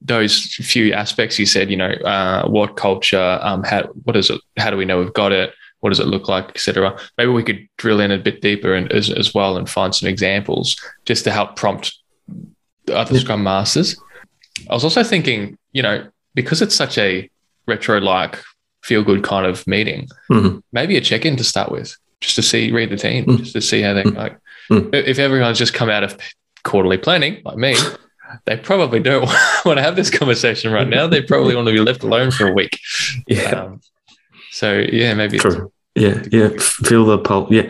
those 0.00 0.42
few 0.54 0.92
aspects 0.92 1.38
you 1.38 1.46
said. 1.46 1.70
You 1.70 1.76
know, 1.76 1.90
uh, 1.90 2.48
what 2.48 2.76
culture? 2.76 3.38
Um, 3.42 3.62
how 3.62 3.82
what 4.04 4.16
is 4.16 4.30
it? 4.30 4.40
How 4.58 4.70
do 4.70 4.76
we 4.76 4.84
know 4.84 4.98
we've 4.98 5.12
got 5.12 5.32
it? 5.32 5.52
What 5.80 5.90
does 5.90 6.00
it 6.00 6.06
look 6.06 6.28
like, 6.28 6.50
etc. 6.50 6.98
Maybe 7.16 7.30
we 7.30 7.42
could 7.42 7.66
drill 7.78 8.00
in 8.00 8.10
a 8.10 8.18
bit 8.18 8.42
deeper 8.42 8.74
and, 8.74 8.92
as, 8.92 9.10
as 9.10 9.32
well 9.32 9.56
and 9.56 9.68
find 9.68 9.94
some 9.94 10.10
examples 10.10 10.76
just 11.06 11.24
to 11.24 11.30
help 11.30 11.56
prompt 11.56 11.96
other. 12.92 13.18
Scrum 13.18 13.42
masters. 13.42 13.96
I 14.68 14.74
was 14.74 14.84
also 14.84 15.02
thinking, 15.02 15.56
you 15.72 15.82
know, 15.82 16.08
because 16.34 16.60
it's 16.62 16.74
such 16.74 16.98
a 16.98 17.30
retro-like, 17.66 18.38
feel-good 18.82 19.22
kind 19.22 19.46
of 19.46 19.66
meeting, 19.66 20.08
Mhm. 20.30 20.62
maybe 20.72 20.96
a 20.96 21.00
check-in 21.00 21.36
to 21.36 21.44
start 21.44 21.70
with, 21.70 21.96
just 22.20 22.36
to 22.36 22.42
see 22.42 22.70
read 22.72 22.90
the 22.90 22.96
team, 22.96 23.24
Mm. 23.26 23.38
just 23.38 23.52
to 23.52 23.60
see 23.60 23.82
how 23.82 23.94
they 23.94 24.04
like. 24.04 24.36
Mm. 24.70 24.94
If 24.94 25.18
everyone's 25.18 25.58
just 25.58 25.74
come 25.74 25.90
out 25.90 26.02
of 26.04 26.16
quarterly 26.64 26.98
planning 26.98 27.40
like 27.44 27.56
me, 27.56 27.74
they 28.46 28.56
probably 28.56 29.00
don't 29.00 29.22
want 29.64 29.78
to 29.78 29.82
have 29.82 29.96
this 29.96 30.10
conversation 30.10 30.72
right 30.72 30.88
now. 30.88 31.06
They 31.06 31.22
probably 31.22 31.54
want 31.56 31.66
to 31.68 31.72
be 31.72 31.80
left 31.80 32.02
alone 32.02 32.30
for 32.30 32.46
a 32.48 32.52
week. 32.52 32.78
Yeah, 33.26 33.50
Um, 33.50 33.80
so 34.52 34.78
yeah, 34.92 35.14
maybe 35.14 35.36
it's- 35.36 35.54
true. 35.54 35.72
Yeah, 35.96 36.22
yeah. 36.30 36.50
Feel 36.58 37.04
the 37.04 37.18
pulse. 37.18 37.50
Yeah, 37.50 37.68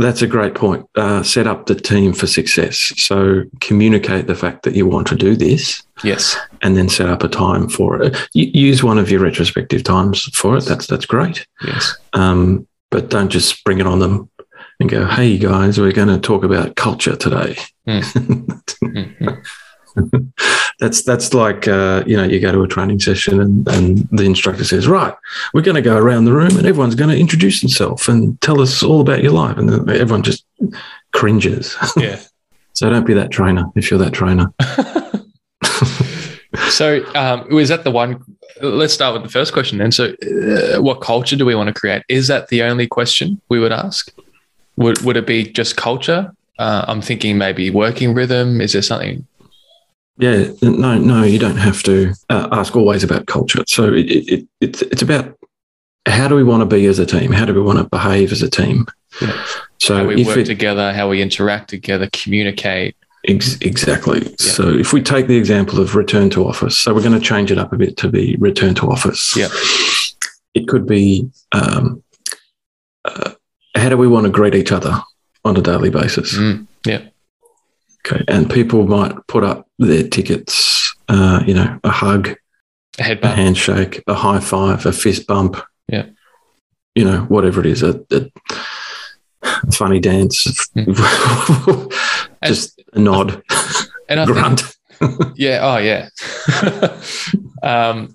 that's 0.00 0.22
a 0.22 0.26
great 0.26 0.54
point. 0.54 0.86
Uh, 0.94 1.22
set 1.22 1.46
up 1.46 1.66
the 1.66 1.74
team 1.74 2.12
for 2.12 2.26
success. 2.26 2.76
So 2.96 3.42
communicate 3.60 4.26
the 4.26 4.34
fact 4.34 4.62
that 4.62 4.74
you 4.74 4.86
want 4.86 5.06
to 5.08 5.14
do 5.16 5.36
this, 5.36 5.82
yes, 6.04 6.36
and 6.62 6.76
then 6.76 6.88
set 6.88 7.08
up 7.08 7.22
a 7.22 7.28
time 7.28 7.68
for 7.68 8.02
it. 8.02 8.16
Use 8.32 8.82
one 8.82 8.98
of 8.98 9.10
your 9.10 9.20
retrospective 9.20 9.82
times 9.84 10.24
for 10.36 10.56
it. 10.56 10.64
That's 10.64 10.86
that's 10.86 11.06
great. 11.06 11.46
yes, 11.64 11.96
Um, 12.12 12.66
but 12.90 13.10
don't 13.10 13.30
just 13.30 13.62
bring 13.64 13.80
it 13.80 13.86
on 13.86 13.98
them 13.98 14.30
and 14.80 14.88
go, 14.88 15.06
"Hey 15.06 15.38
guys, 15.38 15.78
we're 15.78 15.92
going 15.92 16.08
to 16.08 16.18
talk 16.18 16.44
about 16.44 16.76
culture 16.76 17.16
today." 17.16 17.56
Mhm. 17.86 18.62
that's 20.78 21.02
that's 21.02 21.34
like 21.34 21.68
uh, 21.68 22.02
you 22.06 22.16
know 22.16 22.24
you 22.24 22.40
go 22.40 22.52
to 22.52 22.62
a 22.62 22.68
training 22.68 23.00
session 23.00 23.40
and, 23.40 23.68
and 23.68 24.08
the 24.10 24.24
instructor 24.24 24.64
says, 24.64 24.88
"Right, 24.88 25.14
we're 25.52 25.62
going 25.62 25.74
to 25.76 25.82
go 25.82 25.96
around 25.96 26.24
the 26.24 26.32
room 26.32 26.56
and 26.56 26.66
everyone's 26.66 26.94
going 26.94 27.10
to 27.10 27.18
introduce 27.18 27.60
themselves 27.60 28.08
and 28.08 28.40
tell 28.40 28.60
us 28.60 28.82
all 28.82 29.00
about 29.00 29.22
your 29.22 29.32
life," 29.32 29.56
and 29.56 29.70
everyone 29.90 30.22
just 30.22 30.44
cringes. 31.12 31.76
yeah. 31.96 32.20
so 32.72 32.88
don't 32.90 33.06
be 33.06 33.14
that 33.14 33.30
trainer 33.30 33.66
if 33.74 33.90
you're 33.90 33.98
that 34.00 34.12
trainer. 34.12 34.52
So, 36.70 37.04
um, 37.14 37.48
was 37.50 37.68
that 37.68 37.84
the 37.84 37.90
one? 37.90 38.24
Let's 38.60 38.92
start 38.92 39.14
with 39.14 39.22
the 39.22 39.28
first 39.28 39.52
question 39.52 39.78
then. 39.78 39.92
So, 39.92 40.14
uh, 40.22 40.80
what 40.80 41.00
culture 41.00 41.36
do 41.36 41.44
we 41.44 41.54
want 41.54 41.68
to 41.68 41.78
create? 41.78 42.02
Is 42.08 42.26
that 42.28 42.48
the 42.48 42.62
only 42.62 42.86
question 42.86 43.40
we 43.48 43.58
would 43.58 43.72
ask? 43.72 44.12
Would 44.76 45.02
would 45.02 45.16
it 45.16 45.26
be 45.26 45.44
just 45.44 45.76
culture? 45.76 46.32
Uh, 46.58 46.84
I'm 46.88 47.00
thinking 47.00 47.38
maybe 47.38 47.70
working 47.70 48.14
rhythm. 48.14 48.60
Is 48.60 48.72
there 48.72 48.82
something? 48.82 49.26
Yeah, 50.18 50.48
no, 50.62 50.98
no, 50.98 51.22
you 51.22 51.38
don't 51.38 51.56
have 51.56 51.82
to 51.84 52.12
uh, 52.28 52.48
ask 52.50 52.74
always 52.74 53.04
about 53.04 53.26
culture. 53.26 53.62
So 53.66 53.92
it, 53.92 54.10
it, 54.10 54.32
it, 54.32 54.48
it's 54.60 54.82
it's 54.82 55.02
about 55.02 55.38
how 56.06 56.28
do 56.28 56.34
we 56.34 56.42
want 56.42 56.60
to 56.60 56.66
be 56.66 56.86
as 56.86 56.98
a 56.98 57.06
team? 57.06 57.32
How 57.32 57.44
do 57.44 57.54
we 57.54 57.60
want 57.60 57.78
to 57.78 57.84
behave 57.84 58.32
as 58.32 58.42
a 58.42 58.50
team? 58.50 58.86
Yeah. 59.20 59.46
So 59.78 59.96
How 59.96 60.04
we 60.04 60.24
work 60.24 60.38
it, 60.38 60.46
together, 60.46 60.92
how 60.92 61.08
we 61.08 61.22
interact 61.22 61.70
together, 61.70 62.08
communicate. 62.12 62.96
Ex- 63.26 63.58
exactly. 63.60 64.34
So 64.38 64.68
if 64.68 64.92
we 64.92 65.02
take 65.02 65.26
the 65.26 65.36
example 65.36 65.80
of 65.80 65.94
return 65.94 66.30
to 66.30 66.46
office, 66.46 66.78
so 66.78 66.94
we're 66.94 67.02
going 67.02 67.18
to 67.18 67.24
change 67.24 67.50
it 67.50 67.58
up 67.58 67.72
a 67.72 67.76
bit 67.76 67.96
to 67.98 68.08
be 68.08 68.36
return 68.38 68.74
to 68.76 68.86
office. 68.86 69.36
Yeah. 69.36 69.48
It 70.54 70.66
could 70.66 70.86
be 70.86 71.30
um, 71.52 72.02
uh, 73.04 73.32
how 73.74 73.88
do 73.88 73.96
we 73.96 74.08
want 74.08 74.24
to 74.24 74.30
greet 74.30 74.54
each 74.54 74.72
other 74.72 75.00
on 75.44 75.56
a 75.56 75.62
daily 75.62 75.90
basis? 75.90 76.36
Mm, 76.36 76.66
Okay. 78.10 78.24
And 78.28 78.50
people 78.50 78.86
might 78.86 79.14
put 79.26 79.44
up 79.44 79.68
their 79.78 80.06
tickets, 80.08 80.94
uh, 81.08 81.42
you 81.46 81.54
know, 81.54 81.78
a 81.84 81.90
hug, 81.90 82.36
a 82.98 83.18
a 83.22 83.28
handshake, 83.28 84.02
a 84.06 84.14
high 84.14 84.40
five, 84.40 84.86
a 84.86 84.92
fist 84.92 85.26
bump. 85.26 85.56
Yeah. 85.88 86.06
You 86.94 87.04
know, 87.04 87.20
whatever 87.22 87.60
it 87.60 87.66
is, 87.66 87.82
a, 87.82 88.02
a 88.10 88.30
funny 89.72 90.00
dance, 90.00 90.68
just 92.44 92.82
a 92.92 92.98
nod, 92.98 93.42
And 94.08 94.20
I 94.20 94.26
think, 94.26 94.60
yeah, 95.36 95.60
oh 95.62 95.78
yeah. 95.78 96.08
um, 97.62 98.14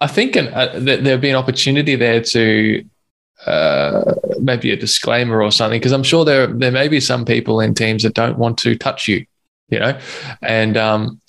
I 0.00 0.06
think 0.06 0.36
an, 0.36 0.48
uh, 0.48 0.78
th- 0.78 1.00
there'd 1.02 1.20
be 1.20 1.30
an 1.30 1.36
opportunity 1.36 1.96
there 1.96 2.22
to 2.22 2.84
uh, 3.46 4.14
maybe 4.38 4.70
a 4.70 4.76
disclaimer 4.76 5.42
or 5.42 5.50
something, 5.50 5.80
because 5.80 5.92
I'm 5.92 6.02
sure 6.02 6.24
there 6.24 6.46
there 6.46 6.70
may 6.70 6.88
be 6.88 7.00
some 7.00 7.24
people 7.24 7.60
in 7.60 7.74
teams 7.74 8.02
that 8.02 8.14
don't 8.14 8.38
want 8.38 8.58
to 8.58 8.76
touch 8.76 9.08
you, 9.08 9.26
you 9.70 9.78
know, 9.78 9.98
and 10.42 10.76
um, 10.76 11.20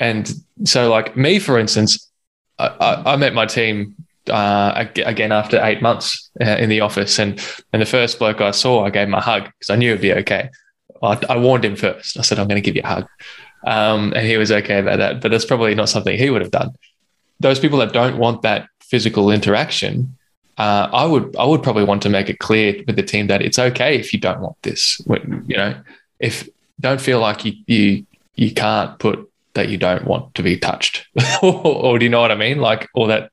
and 0.00 0.32
so 0.64 0.90
like 0.90 1.16
me, 1.16 1.38
for 1.38 1.58
instance, 1.58 2.10
I, 2.58 2.66
I, 2.68 3.12
I 3.12 3.16
met 3.16 3.34
my 3.34 3.46
team 3.46 3.94
uh, 4.28 4.84
again 4.96 5.32
after 5.32 5.62
eight 5.62 5.82
months 5.82 6.30
uh, 6.40 6.56
in 6.58 6.68
the 6.68 6.80
office, 6.80 7.18
and 7.18 7.40
and 7.72 7.82
the 7.82 7.86
first 7.86 8.18
bloke 8.18 8.40
I 8.40 8.50
saw, 8.52 8.84
I 8.84 8.90
gave 8.90 9.08
him 9.08 9.14
a 9.14 9.20
hug 9.20 9.44
because 9.44 9.70
I 9.70 9.76
knew 9.76 9.90
it'd 9.90 10.02
be 10.02 10.12
okay. 10.14 10.50
I, 11.02 11.20
I 11.28 11.36
warned 11.36 11.64
him 11.64 11.76
first. 11.76 12.18
I 12.18 12.22
said, 12.22 12.38
"I'm 12.38 12.48
going 12.48 12.62
to 12.62 12.64
give 12.64 12.76
you 12.76 12.82
a 12.84 12.88
hug." 12.88 13.08
um, 13.64 14.12
and 14.14 14.26
he 14.26 14.36
was 14.36 14.50
okay 14.50 14.78
about 14.78 14.98
that. 14.98 15.20
But 15.20 15.30
that's 15.30 15.44
probably 15.44 15.74
not 15.74 15.88
something 15.88 16.16
he 16.16 16.30
would 16.30 16.42
have 16.42 16.50
done. 16.50 16.72
Those 17.40 17.58
people 17.58 17.78
that 17.78 17.92
don't 17.92 18.18
want 18.18 18.42
that 18.42 18.68
physical 18.80 19.30
interaction, 19.30 20.16
uh, 20.58 20.88
I 20.92 21.06
would 21.06 21.34
I 21.36 21.44
would 21.44 21.62
probably 21.62 21.84
want 21.84 22.02
to 22.02 22.08
make 22.08 22.28
it 22.28 22.38
clear 22.38 22.82
with 22.86 22.96
the 22.96 23.02
team 23.02 23.26
that 23.28 23.42
it's 23.42 23.58
okay 23.58 23.96
if 23.98 24.12
you 24.12 24.20
don't 24.20 24.40
want 24.40 24.56
this. 24.62 25.00
When, 25.06 25.44
you 25.48 25.56
know, 25.56 25.80
if 26.18 26.48
don't 26.82 27.00
feel 27.00 27.20
like 27.20 27.44
you 27.44 27.52
you 27.66 28.06
you 28.34 28.52
can't 28.52 28.98
put 28.98 29.28
that 29.54 29.68
you 29.68 29.78
don't 29.78 30.06
want 30.06 30.34
to 30.34 30.42
be 30.42 30.56
touched, 30.58 31.06
or, 31.42 31.66
or 31.84 31.98
do 31.98 32.04
you 32.04 32.10
know 32.10 32.20
what 32.20 32.30
I 32.32 32.34
mean? 32.36 32.58
Like, 32.58 32.88
or 32.94 33.06
that, 33.08 33.30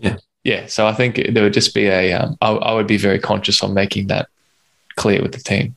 Yeah. 0.00 0.16
yeah. 0.44 0.66
So 0.66 0.86
I 0.86 0.92
think 0.92 1.16
there 1.32 1.42
would 1.42 1.54
just 1.54 1.74
be 1.74 1.86
a. 1.86 2.12
Um, 2.12 2.36
I, 2.40 2.50
I 2.52 2.74
would 2.74 2.86
be 2.86 2.98
very 2.98 3.18
conscious 3.18 3.62
on 3.62 3.74
making 3.74 4.06
that 4.08 4.28
clear 4.96 5.22
with 5.22 5.32
the 5.32 5.38
team. 5.40 5.74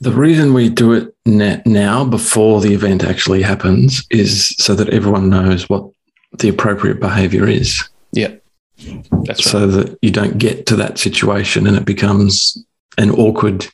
The 0.00 0.10
reason 0.12 0.52
we 0.54 0.68
do 0.68 0.92
it 0.92 1.14
now 1.26 2.04
before 2.04 2.60
the 2.60 2.74
event 2.74 3.04
actually 3.04 3.42
happens 3.42 4.02
is 4.10 4.48
so 4.58 4.74
that 4.74 4.88
everyone 4.88 5.28
knows 5.30 5.68
what 5.68 5.88
the 6.38 6.48
appropriate 6.48 6.98
behavior 7.00 7.46
is. 7.46 7.88
Yeah. 8.12 8.34
That's 8.78 9.46
right. 9.46 9.52
so 9.52 9.66
that 9.68 9.96
you 10.02 10.10
don't 10.10 10.38
get 10.38 10.66
to 10.66 10.76
that 10.76 10.98
situation 10.98 11.66
and 11.68 11.76
it 11.76 11.84
becomes 11.84 12.58
an 12.98 13.10
awkward 13.12 13.66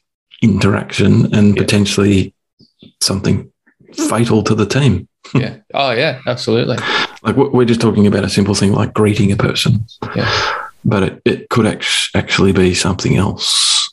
interaction 0.42 1.34
and 1.34 1.56
Yeah. 1.56 1.62
potentially 1.62 2.34
something 3.00 3.50
fatal 3.94 4.42
to 4.44 4.54
the 4.54 4.66
team. 4.66 5.08
yeah. 5.34 5.56
Oh 5.74 5.90
yeah. 5.92 6.20
Absolutely. 6.26 6.76
Like 7.22 7.36
we- 7.36 7.48
we're 7.48 7.64
just 7.64 7.80
talking 7.80 8.06
about 8.06 8.24
a 8.24 8.28
simple 8.28 8.54
thing 8.54 8.72
like 8.72 8.94
greeting 8.94 9.30
a 9.32 9.36
person, 9.36 9.86
Yeah. 10.16 10.30
but 10.84 11.02
it, 11.02 11.22
it 11.24 11.48
could 11.50 11.66
act- 11.66 12.10
actually 12.14 12.52
be 12.52 12.74
something 12.74 13.16
else 13.16 13.92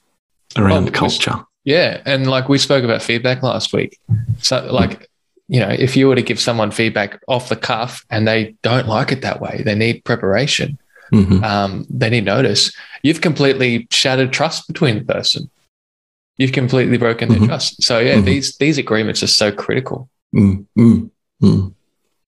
around 0.56 0.86
Well, 0.86 0.94
culture. 0.94 1.36
Yeah, 1.66 2.02
and 2.06 2.28
like 2.30 2.48
we 2.48 2.58
spoke 2.58 2.86
about 2.86 3.02
feedback 3.02 3.44
last 3.44 3.74
week. 3.74 4.00
So 4.42 4.66
like, 4.72 5.10
you 5.50 5.60
know, 5.60 5.68
if 5.70 5.98
you 5.98 6.08
were 6.08 6.16
to 6.16 6.22
give 6.22 6.40
someone 6.40 6.72
feedback 6.72 7.20
off 7.28 7.50
the 7.50 7.56
cuff 7.58 8.06
and 8.10 8.26
they 8.26 8.56
don't 8.64 8.88
like 8.88 9.12
it 9.12 9.22
that 9.24 9.42
way, 9.42 9.62
they 9.66 9.76
need 9.76 10.06
preparation. 10.06 10.78
Mhm. 11.14 11.44
Um, 11.44 11.86
they 11.90 12.10
need 12.10 12.24
notice. 12.26 12.72
You've 13.04 13.20
completely 13.22 13.88
shattered 13.92 14.32
trust 14.32 14.68
between 14.68 15.00
the 15.00 15.14
person. 15.14 15.50
You've 16.38 16.52
completely 16.52 16.98
broken 16.98 17.30
their 17.30 17.40
Mhm. 17.40 17.48
trust. 17.48 17.82
So 17.84 18.00
yeah, 18.00 18.16
Mhm. 18.18 18.26
these 18.26 18.58
these 18.58 18.78
agreements 18.78 19.24
are 19.24 19.28
so 19.28 19.52
critical. 19.52 20.10
Mm, 20.36 20.66
mm, 20.78 21.10
mm. 21.42 21.74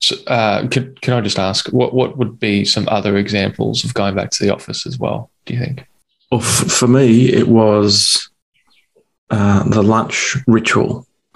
So, 0.01 0.15
uh, 0.27 0.67
could 0.67 0.99
can 1.01 1.13
I 1.13 1.21
just 1.21 1.37
ask 1.37 1.67
what 1.69 1.93
what 1.93 2.17
would 2.17 2.39
be 2.39 2.65
some 2.65 2.87
other 2.89 3.17
examples 3.17 3.83
of 3.83 3.93
going 3.93 4.15
back 4.15 4.31
to 4.31 4.43
the 4.43 4.53
office 4.53 4.87
as 4.87 4.97
well? 4.97 5.29
Do 5.45 5.53
you 5.53 5.59
think? 5.59 5.85
Well, 6.31 6.41
f- 6.41 6.71
for 6.71 6.87
me, 6.87 7.27
it 7.29 7.47
was 7.49 8.29
uh, 9.29 9.63
the 9.69 9.83
lunch 9.83 10.37
ritual. 10.47 11.05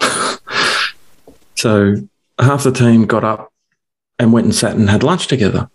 so 1.54 1.94
half 2.40 2.64
the 2.64 2.72
team 2.72 3.06
got 3.06 3.24
up 3.24 3.52
and 4.18 4.32
went 4.32 4.46
and 4.46 4.54
sat 4.54 4.74
and 4.76 4.90
had 4.90 5.02
lunch 5.02 5.26
together. 5.28 5.68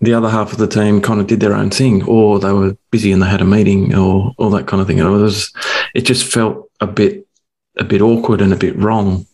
The 0.00 0.14
other 0.14 0.28
half 0.28 0.52
of 0.52 0.58
the 0.58 0.66
team 0.66 1.00
kind 1.00 1.20
of 1.20 1.26
did 1.26 1.40
their 1.40 1.54
own 1.54 1.70
thing, 1.70 2.04
or 2.04 2.38
they 2.38 2.52
were 2.52 2.76
busy 2.90 3.12
and 3.12 3.22
they 3.22 3.28
had 3.28 3.40
a 3.40 3.46
meeting, 3.46 3.94
or 3.94 4.34
all 4.38 4.50
that 4.50 4.66
kind 4.66 4.80
of 4.80 4.86
thing. 4.86 4.98
It 4.98 5.04
was, 5.04 5.52
it 5.94 6.02
just 6.02 6.30
felt 6.30 6.70
a 6.80 6.86
bit, 6.86 7.26
a 7.78 7.84
bit 7.84 8.02
awkward 8.02 8.40
and 8.40 8.52
a 8.52 8.56
bit 8.56 8.76
wrong. 8.76 9.26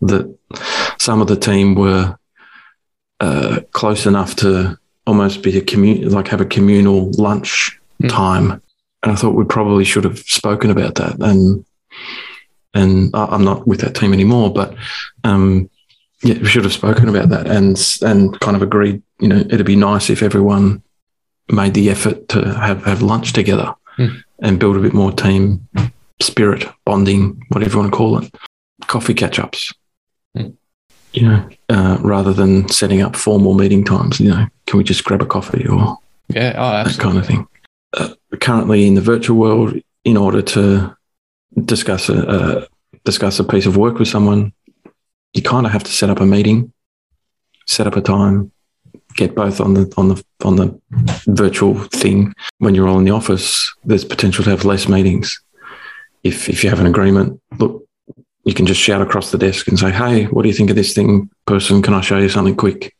That 0.00 0.36
some 0.98 1.20
of 1.20 1.28
the 1.28 1.36
team 1.36 1.76
were 1.76 2.18
uh, 3.20 3.60
close 3.70 4.04
enough 4.04 4.34
to 4.36 4.76
almost 5.06 5.42
be 5.42 5.56
a 5.56 5.60
commun, 5.60 6.08
like 6.10 6.28
have 6.28 6.40
a 6.40 6.44
communal 6.46 7.12
lunch 7.12 7.78
Hmm. 8.02 8.08
time. 8.08 8.62
And 9.02 9.12
I 9.12 9.14
thought 9.16 9.34
we 9.34 9.44
probably 9.44 9.84
should 9.84 10.04
have 10.04 10.18
spoken 10.18 10.70
about 10.70 10.96
that. 10.96 11.16
And 11.20 11.64
and 12.74 13.10
I'm 13.14 13.44
not 13.44 13.66
with 13.66 13.80
that 13.80 13.94
team 13.94 14.12
anymore, 14.12 14.52
but 14.52 14.74
um, 15.24 15.68
yeah, 16.22 16.38
we 16.38 16.46
should 16.46 16.64
have 16.64 16.72
spoken 16.72 17.08
about 17.08 17.28
that 17.30 17.46
and 17.46 17.76
and 18.02 18.38
kind 18.40 18.56
of 18.56 18.62
agreed. 18.62 19.02
You 19.20 19.28
know, 19.28 19.38
it'd 19.40 19.66
be 19.66 19.76
nice 19.76 20.10
if 20.10 20.22
everyone 20.22 20.82
made 21.50 21.74
the 21.74 21.90
effort 21.90 22.28
to 22.30 22.54
have 22.54 22.84
have 22.84 23.02
lunch 23.02 23.32
together 23.32 23.74
Hmm. 23.96 24.06
and 24.42 24.58
build 24.58 24.76
a 24.76 24.80
bit 24.80 24.94
more 24.94 25.12
team 25.12 25.68
spirit, 26.20 26.66
bonding, 26.86 27.42
whatever 27.48 27.72
you 27.72 27.78
want 27.80 27.92
to 27.92 27.96
call 27.96 28.18
it, 28.18 28.34
coffee 28.86 29.12
catch 29.14 29.38
ups. 29.38 29.72
Hmm. 30.36 30.50
You 31.12 31.22
know, 31.28 31.48
uh, 31.68 31.98
rather 32.00 32.32
than 32.32 32.68
setting 32.68 33.02
up 33.02 33.16
formal 33.16 33.52
meeting 33.54 33.84
times, 33.84 34.18
you 34.18 34.30
know, 34.30 34.46
can 34.66 34.78
we 34.78 34.84
just 34.84 35.04
grab 35.04 35.20
a 35.20 35.26
coffee 35.26 35.66
or 35.68 35.98
Yeah. 36.28 36.54
Oh, 36.56 36.84
that 36.88 36.98
kind 36.98 37.18
of 37.18 37.26
thing. 37.26 37.46
Uh, 37.94 38.14
currently, 38.40 38.86
in 38.86 38.94
the 38.94 39.02
virtual 39.02 39.36
world, 39.36 39.74
in 40.04 40.16
order 40.16 40.40
to 40.40 40.96
discuss 41.66 42.08
a, 42.08 42.14
a 42.22 42.66
discuss 43.04 43.38
a 43.38 43.44
piece 43.44 43.66
of 43.66 43.76
work 43.76 43.98
with 43.98 44.08
someone, 44.08 44.52
you 45.34 45.42
kind 45.42 45.66
of 45.66 45.72
have 45.72 45.84
to 45.84 45.92
set 45.92 46.10
up 46.10 46.20
a 46.20 46.26
meeting, 46.26 46.72
set 47.66 47.86
up 47.86 47.96
a 47.96 48.00
time, 48.00 48.52
get 49.16 49.34
both 49.34 49.60
on 49.60 49.74
the 49.74 49.92
on 49.96 50.08
the 50.08 50.24
on 50.44 50.56
the 50.56 50.80
virtual 51.26 51.78
thing. 51.84 52.34
When 52.58 52.74
you're 52.74 52.88
all 52.88 52.98
in 52.98 53.04
the 53.04 53.12
office, 53.12 53.72
there's 53.84 54.04
potential 54.04 54.44
to 54.44 54.50
have 54.50 54.64
less 54.64 54.88
meetings. 54.88 55.40
If 56.22 56.48
if 56.48 56.62
you 56.62 56.70
have 56.70 56.80
an 56.80 56.86
agreement, 56.86 57.40
look, 57.58 57.86
you 58.44 58.54
can 58.54 58.66
just 58.66 58.80
shout 58.80 59.02
across 59.02 59.30
the 59.30 59.38
desk 59.38 59.68
and 59.68 59.78
say, 59.78 59.90
"Hey, 59.90 60.24
what 60.24 60.42
do 60.42 60.48
you 60.48 60.54
think 60.54 60.70
of 60.70 60.76
this 60.76 60.94
thing, 60.94 61.30
person? 61.46 61.82
Can 61.82 61.94
I 61.94 62.00
show 62.00 62.18
you 62.18 62.28
something 62.28 62.56
quick?" 62.56 62.94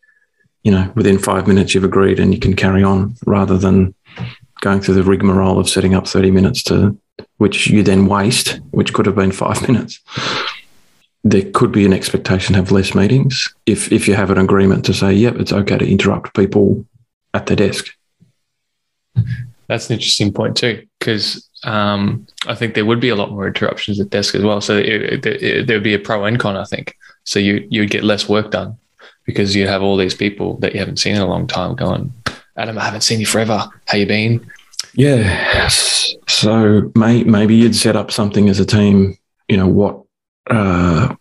You 0.63 0.71
know, 0.73 0.93
within 0.95 1.19
five 1.19 1.49
minutes, 1.49 1.75
you've 1.75 1.85
agreed, 1.85 2.21
and 2.21 2.33
you 2.33 2.39
can 2.41 2.55
carry 2.55 2.85
on 2.85 3.17
rather 3.27 3.59
than 3.59 3.95
going 4.61 4.81
through 4.81 4.95
the 4.95 5.03
rigmarole 5.03 5.59
of 5.59 5.69
setting 5.69 5.93
up 5.93 6.07
30 6.07 6.31
minutes 6.31 6.63
to 6.63 6.97
which 7.39 7.67
you 7.67 7.83
then 7.83 8.07
waste, 8.07 8.61
which 8.71 8.93
could 8.93 9.07
have 9.07 9.17
been 9.17 9.33
five 9.33 9.61
minutes. 9.69 10.01
There 11.25 11.49
could 11.53 11.73
be 11.73 11.87
an 11.87 11.93
expectation 11.93 12.55
to 12.55 12.61
have 12.61 12.73
less 12.73 12.95
meetings 12.95 13.55
if 13.67 13.93
if 13.93 14.09
you 14.09 14.15
have 14.15 14.31
an 14.31 14.39
agreement 14.39 14.85
to 14.87 14.95
say, 14.95 15.13
yep, 15.13 15.37
it's 15.37 15.53
okay 15.53 15.79
to 15.79 15.89
interrupt 15.89 16.35
people 16.35 16.85
at 17.35 17.47
their 17.47 17.57
desk. 17.57 17.87
That's 19.69 19.89
an 19.89 19.95
interesting 19.95 20.33
point 20.33 20.57
too, 20.57 20.87
because 20.99 21.49
um, 21.65 22.27
I 22.47 22.55
think 22.55 22.75
there 22.75 22.85
would 22.85 23.01
be 23.01 23.09
a 23.09 23.15
lot 23.15 23.31
more 23.31 23.47
interruptions 23.47 24.01
at 24.01 24.11
desk 24.11 24.35
as 24.35 24.43
well. 24.43 24.61
So 24.61 24.77
it, 24.77 25.25
it, 25.25 25.67
there 25.67 25.77
would 25.77 25.85
be 25.85 25.95
a 25.95 25.99
pro 25.99 26.25
and 26.25 26.39
con, 26.39 26.57
I 26.57 26.65
think. 26.65 26.97
So 27.25 27.39
you 27.39 27.67
you'd 27.71 27.91
get 27.91 28.03
less 28.03 28.29
work 28.29 28.51
done 28.51 28.77
because 29.25 29.55
you 29.55 29.69
have 29.69 29.83
all 29.83 29.97
these 29.97 30.15
people 30.15 30.57
that 30.59 30.73
you 30.73 30.81
haven't 30.81 30.99
seen 30.99 31.15
in 31.15 31.23
a 31.23 31.27
long 31.27 31.47
time 31.47 31.77
going, 31.77 32.13
Adam, 32.57 32.79
I 32.79 32.85
haven't 32.85 33.03
seen 33.03 33.21
you 33.21 33.27
forever. 33.27 33.69
How 33.87 33.97
you 33.97 34.07
been? 34.07 34.45
Yeah. 34.95 35.69
So 35.69 36.91
may, 36.97 37.23
maybe 37.25 37.55
you'd 37.55 37.77
set 37.77 37.97
up 37.97 38.11
something 38.11 38.49
as 38.49 38.61
a 38.61 38.67
team, 38.67 39.17
you 39.49 39.57
know, 39.57 39.69
what 39.69 40.02
uh, 40.51 41.15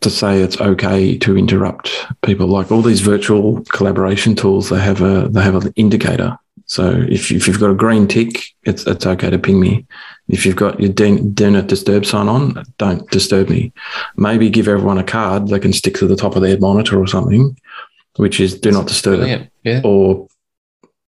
to 0.00 0.10
say 0.10 0.40
it's 0.42 0.60
okay 0.60 1.16
to 1.18 1.36
interrupt 1.38 2.06
people. 2.22 2.46
Like 2.48 2.72
all 2.72 2.82
these 2.82 3.00
virtual 3.00 3.62
collaboration 3.66 4.34
tools, 4.34 4.68
they 4.70 4.80
have 4.80 5.00
a 5.02 5.28
they 5.28 5.42
have 5.42 5.54
an 5.54 5.72
indicator. 5.76 6.38
So 6.66 6.90
if, 7.08 7.30
if 7.30 7.46
you've 7.46 7.60
got 7.60 7.70
a 7.70 7.74
green 7.74 8.08
tick, 8.08 8.42
it's 8.64 8.86
it's 8.86 9.06
okay 9.06 9.30
to 9.30 9.38
ping 9.38 9.60
me. 9.60 9.86
If 10.28 10.46
you've 10.46 10.56
got 10.56 10.80
your 10.80 10.90
do, 10.92 11.18
do 11.18 11.50
not 11.50 11.66
disturb 11.66 12.06
sign 12.06 12.28
on, 12.28 12.64
don't 12.78 13.08
disturb 13.10 13.48
me. 13.50 13.72
Maybe 14.16 14.48
give 14.48 14.68
everyone 14.68 14.98
a 14.98 15.04
card 15.04 15.48
they 15.48 15.58
can 15.58 15.72
stick 15.72 15.94
to 15.96 16.06
the 16.06 16.16
top 16.16 16.36
of 16.36 16.42
their 16.42 16.58
monitor 16.58 16.98
or 16.98 17.06
something, 17.06 17.56
which 18.16 18.40
is 18.40 18.58
do 18.58 18.70
not 18.70 18.86
disturb 18.86 19.26
Yeah. 19.64 19.80
or 19.84 20.26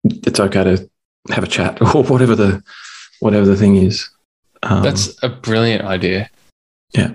it's 0.04 0.40
okay 0.40 0.64
to 0.64 0.90
have 1.30 1.44
a 1.44 1.48
chat 1.48 1.80
or 1.94 2.02
whatever 2.04 2.34
the 2.34 2.62
whatever 3.20 3.46
the 3.46 3.56
thing 3.56 3.76
is. 3.76 4.10
Um, 4.64 4.82
That's 4.82 5.16
a 5.22 5.28
brilliant 5.28 5.84
idea. 5.84 6.28
Yeah. 6.94 7.14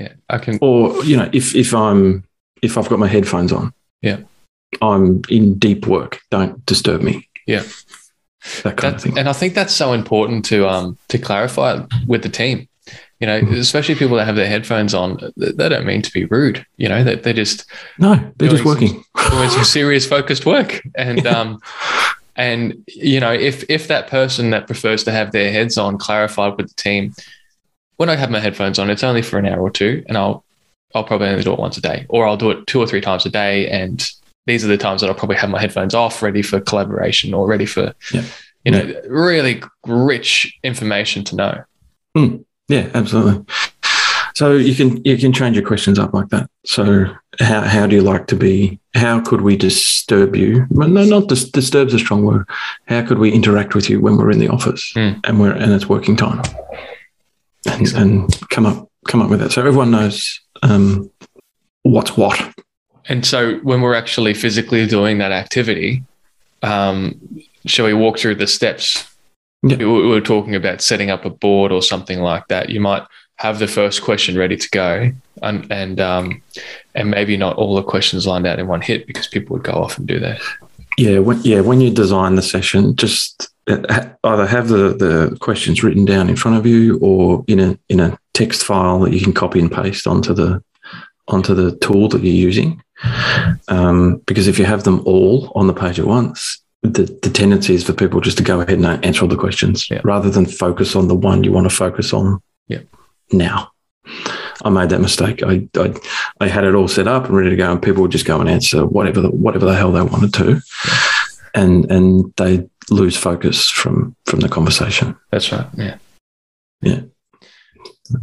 Yeah. 0.00 0.12
I 0.28 0.38
can 0.38 0.58
or 0.60 1.04
you 1.04 1.16
know 1.16 1.28
if 1.32 1.54
if 1.54 1.74
I'm 1.74 2.24
if 2.62 2.76
I've 2.78 2.88
got 2.88 2.98
my 2.98 3.08
headphones 3.08 3.52
on, 3.52 3.72
Yeah. 4.02 4.18
I'm 4.82 5.22
in 5.28 5.58
deep 5.58 5.86
work. 5.86 6.20
Don't 6.30 6.64
disturb 6.66 7.02
me. 7.02 7.28
Yeah. 7.46 7.64
that 8.62 8.76
kind 8.76 8.94
of 8.94 9.02
thing. 9.02 9.18
and 9.18 9.28
I 9.28 9.32
think 9.34 9.54
that's 9.54 9.74
so 9.74 9.92
important 9.92 10.44
to 10.46 10.68
um 10.68 10.96
to 11.08 11.18
clarify 11.18 11.84
with 12.06 12.22
the 12.22 12.28
team. 12.30 12.66
You 13.20 13.26
know, 13.26 13.40
Mhm. 13.42 13.58
especially 13.58 13.96
people 13.96 14.16
that 14.16 14.24
have 14.24 14.36
their 14.36 14.48
headphones 14.48 14.94
on, 14.94 15.18
they 15.36 15.52
they 15.52 15.68
don't 15.68 15.84
mean 15.84 16.02
to 16.02 16.12
be 16.12 16.24
rude. 16.24 16.64
You 16.78 16.88
know, 16.88 17.04
they, 17.04 17.16
they're 17.16 17.34
just 17.44 17.66
no, 17.98 18.14
they're 18.36 18.48
just 18.56 18.64
working. 18.64 19.04
doing 19.30 19.50
some 19.50 19.64
serious 19.78 20.06
focused 20.06 20.46
work. 20.46 20.80
And 20.96 21.26
um 21.26 21.60
and 22.36 22.74
you 22.88 23.20
know, 23.20 23.32
if 23.32 23.68
if 23.68 23.88
that 23.88 24.06
person 24.08 24.50
that 24.50 24.66
prefers 24.66 25.04
to 25.04 25.12
have 25.12 25.32
their 25.32 25.52
heads 25.52 25.76
on 25.76 25.98
clarified 25.98 26.56
with 26.56 26.68
the 26.68 26.74
team, 26.82 27.12
when 28.00 28.08
I 28.08 28.16
have 28.16 28.30
my 28.30 28.40
headphones 28.40 28.78
on, 28.78 28.88
it's 28.88 29.04
only 29.04 29.20
for 29.20 29.38
an 29.38 29.44
hour 29.44 29.60
or 29.60 29.68
two, 29.70 30.02
and 30.08 30.16
I'll 30.16 30.42
I'll 30.94 31.04
probably 31.04 31.28
only 31.28 31.42
do 31.44 31.52
it 31.52 31.58
once 31.58 31.76
a 31.76 31.82
day, 31.82 32.06
or 32.08 32.26
I'll 32.26 32.38
do 32.38 32.50
it 32.50 32.66
two 32.66 32.80
or 32.80 32.86
three 32.86 33.02
times 33.02 33.26
a 33.26 33.28
day, 33.30 33.68
and 33.68 34.08
these 34.46 34.64
are 34.64 34.68
the 34.68 34.78
times 34.78 35.02
that 35.02 35.08
I'll 35.10 35.14
probably 35.14 35.36
have 35.36 35.50
my 35.50 35.60
headphones 35.60 35.94
off, 35.94 36.22
ready 36.22 36.40
for 36.40 36.60
collaboration 36.60 37.34
or 37.34 37.46
ready 37.46 37.66
for, 37.66 37.92
Yeah. 38.10 38.22
you 38.64 38.72
know, 38.72 38.94
really 39.06 39.62
rich 39.86 40.50
information 40.64 41.24
to 41.24 41.36
know. 41.36 41.62
Yeah, 42.68 42.88
absolutely. 42.94 43.44
So 44.34 44.56
you 44.56 44.74
can 44.74 45.04
you 45.04 45.18
can 45.18 45.34
change 45.34 45.56
your 45.56 45.66
questions 45.66 45.98
up 45.98 46.14
like 46.14 46.30
that. 46.30 46.48
So 46.64 47.04
how 47.38 47.60
how 47.60 47.86
do 47.86 47.94
you 47.96 48.02
like 48.02 48.26
to 48.28 48.34
be? 48.36 48.80
How 48.94 49.20
could 49.20 49.42
we 49.42 49.56
disturb 49.58 50.34
you? 50.34 50.66
Well, 50.70 50.88
no, 50.88 51.04
not 51.04 51.28
dis- 51.28 51.50
disturb's 51.50 51.92
a 51.92 51.98
strong 51.98 52.24
word. 52.24 52.48
How 52.86 53.02
could 53.02 53.18
we 53.18 53.30
interact 53.30 53.74
with 53.74 53.90
you 53.90 54.00
when 54.00 54.16
we're 54.16 54.30
in 54.30 54.38
the 54.38 54.48
office 54.48 54.90
Hmm. 54.94 55.10
and 55.24 55.38
we're 55.38 55.52
and 55.52 55.70
it's 55.72 55.86
working 55.90 56.16
time? 56.16 56.40
And, 57.66 57.92
and 57.94 58.48
come 58.50 58.66
up 58.66 58.90
come 59.08 59.22
up 59.22 59.30
with 59.30 59.42
it 59.42 59.52
So 59.52 59.60
everyone 59.60 59.90
knows 59.90 60.40
um, 60.62 61.10
what's 61.82 62.16
what. 62.16 62.38
And 63.06 63.26
so 63.26 63.56
when 63.58 63.80
we're 63.80 63.94
actually 63.94 64.34
physically 64.34 64.86
doing 64.86 65.18
that 65.18 65.32
activity, 65.32 66.02
um, 66.62 67.42
shall 67.66 67.86
we 67.86 67.94
walk 67.94 68.18
through 68.18 68.36
the 68.36 68.46
steps? 68.46 69.06
Yeah. 69.62 69.76
We 69.76 69.86
we 69.86 70.08
were 70.08 70.20
talking 70.20 70.54
about 70.54 70.80
setting 70.80 71.10
up 71.10 71.24
a 71.24 71.30
board 71.30 71.72
or 71.72 71.82
something 71.82 72.20
like 72.20 72.48
that. 72.48 72.70
You 72.70 72.80
might 72.80 73.02
have 73.36 73.58
the 73.58 73.66
first 73.66 74.02
question 74.02 74.38
ready 74.38 74.56
to 74.56 74.70
go, 74.70 75.12
and 75.42 75.70
and 75.70 76.00
um, 76.00 76.42
and 76.94 77.10
maybe 77.10 77.36
not 77.36 77.56
all 77.56 77.74
the 77.74 77.82
questions 77.82 78.26
lined 78.26 78.46
out 78.46 78.58
in 78.58 78.68
one 78.68 78.80
hit 78.80 79.06
because 79.06 79.26
people 79.26 79.54
would 79.54 79.64
go 79.64 79.72
off 79.72 79.98
and 79.98 80.06
do 80.06 80.18
that. 80.20 80.40
Yeah, 80.96 81.18
when, 81.18 81.40
yeah. 81.42 81.60
When 81.60 81.80
you 81.80 81.90
design 81.90 82.36
the 82.36 82.42
session, 82.42 82.96
just 82.96 83.49
either 83.68 84.46
have 84.46 84.68
the, 84.68 84.94
the 84.94 85.36
questions 85.40 85.82
written 85.82 86.04
down 86.04 86.28
in 86.28 86.36
front 86.36 86.56
of 86.56 86.66
you, 86.66 86.98
or 87.00 87.44
in 87.46 87.60
a 87.60 87.78
in 87.88 88.00
a 88.00 88.18
text 88.34 88.64
file 88.64 89.00
that 89.00 89.12
you 89.12 89.20
can 89.20 89.32
copy 89.32 89.60
and 89.60 89.70
paste 89.70 90.06
onto 90.06 90.34
the 90.34 90.62
onto 91.28 91.54
the 91.54 91.76
tool 91.76 92.08
that 92.08 92.22
you're 92.22 92.32
using. 92.34 92.82
Um, 93.68 94.22
because 94.26 94.48
if 94.48 94.58
you 94.58 94.64
have 94.64 94.84
them 94.84 95.02
all 95.06 95.52
on 95.54 95.66
the 95.66 95.72
page 95.72 95.98
at 95.98 96.06
once, 96.06 96.60
the, 96.82 97.04
the 97.22 97.30
tendency 97.30 97.74
is 97.74 97.84
for 97.84 97.92
people 97.92 98.20
just 98.20 98.36
to 98.38 98.42
go 98.44 98.60
ahead 98.60 98.78
and 98.78 99.04
answer 99.04 99.22
all 99.22 99.28
the 99.28 99.36
questions 99.36 99.88
Yeah. 99.90 100.00
rather 100.04 100.30
than 100.30 100.44
focus 100.46 100.96
on 100.96 101.08
the 101.08 101.14
one 101.14 101.44
you 101.44 101.52
want 101.52 101.68
to 101.70 101.74
focus 101.74 102.12
on. 102.12 102.42
Yeah. 102.68 102.80
Now, 103.32 103.70
I 104.64 104.70
made 104.70 104.90
that 104.90 105.00
mistake. 105.00 105.42
I, 105.42 105.68
I 105.76 105.94
I 106.40 106.48
had 106.48 106.64
it 106.64 106.74
all 106.74 106.88
set 106.88 107.06
up 107.08 107.26
and 107.26 107.36
ready 107.36 107.50
to 107.50 107.56
go, 107.56 107.70
and 107.70 107.80
people 107.82 108.02
would 108.02 108.12
just 108.12 108.26
go 108.26 108.40
and 108.40 108.48
answer 108.50 108.84
whatever 108.84 109.20
the, 109.20 109.30
whatever 109.30 109.66
the 109.66 109.76
hell 109.76 109.92
they 109.92 110.02
wanted 110.02 110.34
to, 110.34 110.60
and 111.54 111.90
and 111.90 112.32
they 112.36 112.68
lose 112.90 113.16
focus 113.16 113.68
from 113.68 114.14
from 114.26 114.40
the 114.40 114.48
conversation. 114.48 115.16
That's 115.30 115.50
right. 115.52 115.66
Yeah. 115.76 115.96
So, 118.04 118.18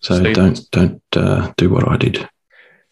So 0.00 0.32
don't 0.32 0.60
don't 0.70 1.02
uh, 1.16 1.52
do 1.56 1.70
what 1.70 1.88
I 1.88 1.96
did. 1.96 2.28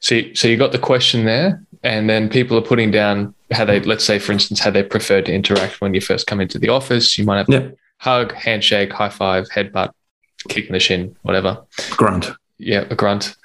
So 0.01 0.15
you- 0.17 0.35
so 0.35 0.49
you 0.49 0.57
got 0.57 0.73
the 0.73 0.79
question 0.79 1.25
there, 1.25 1.63
and 1.83 2.09
then 2.09 2.29
people 2.29 2.57
are 2.57 2.63
putting 2.63 2.91
down 2.91 3.35
how 3.53 3.65
they 3.65 3.81
let's 3.81 4.05
say 4.05 4.19
for 4.19 4.33
instance 4.33 4.61
how 4.61 4.71
they 4.71 4.83
prefer 4.83 5.21
to 5.23 5.33
interact 5.33 5.81
when 5.81 5.95
you 5.95 6.01
first 6.01 6.27
come 6.27 6.41
into 6.41 6.59
the 6.59 6.69
office. 6.69 7.19
You 7.19 7.25
might 7.25 7.39
have 7.39 7.49
Yeah. 7.49 7.69
hug, 7.99 8.33
handshake, 8.33 8.93
high 8.93 9.09
five, 9.11 9.49
headbutt, 9.51 9.91
kick 10.49 10.67
in 10.67 10.73
the 10.73 10.81
shin, 10.81 11.17
whatever. 11.23 11.59
Grunt. 11.91 12.33
yeah, 12.59 12.85
a 12.91 12.95
grunt. 12.95 13.37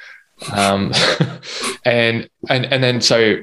Um, 0.54 0.91
and 1.86 2.30
and 2.50 2.65
and 2.65 2.84
then 2.84 3.02
so 3.02 3.38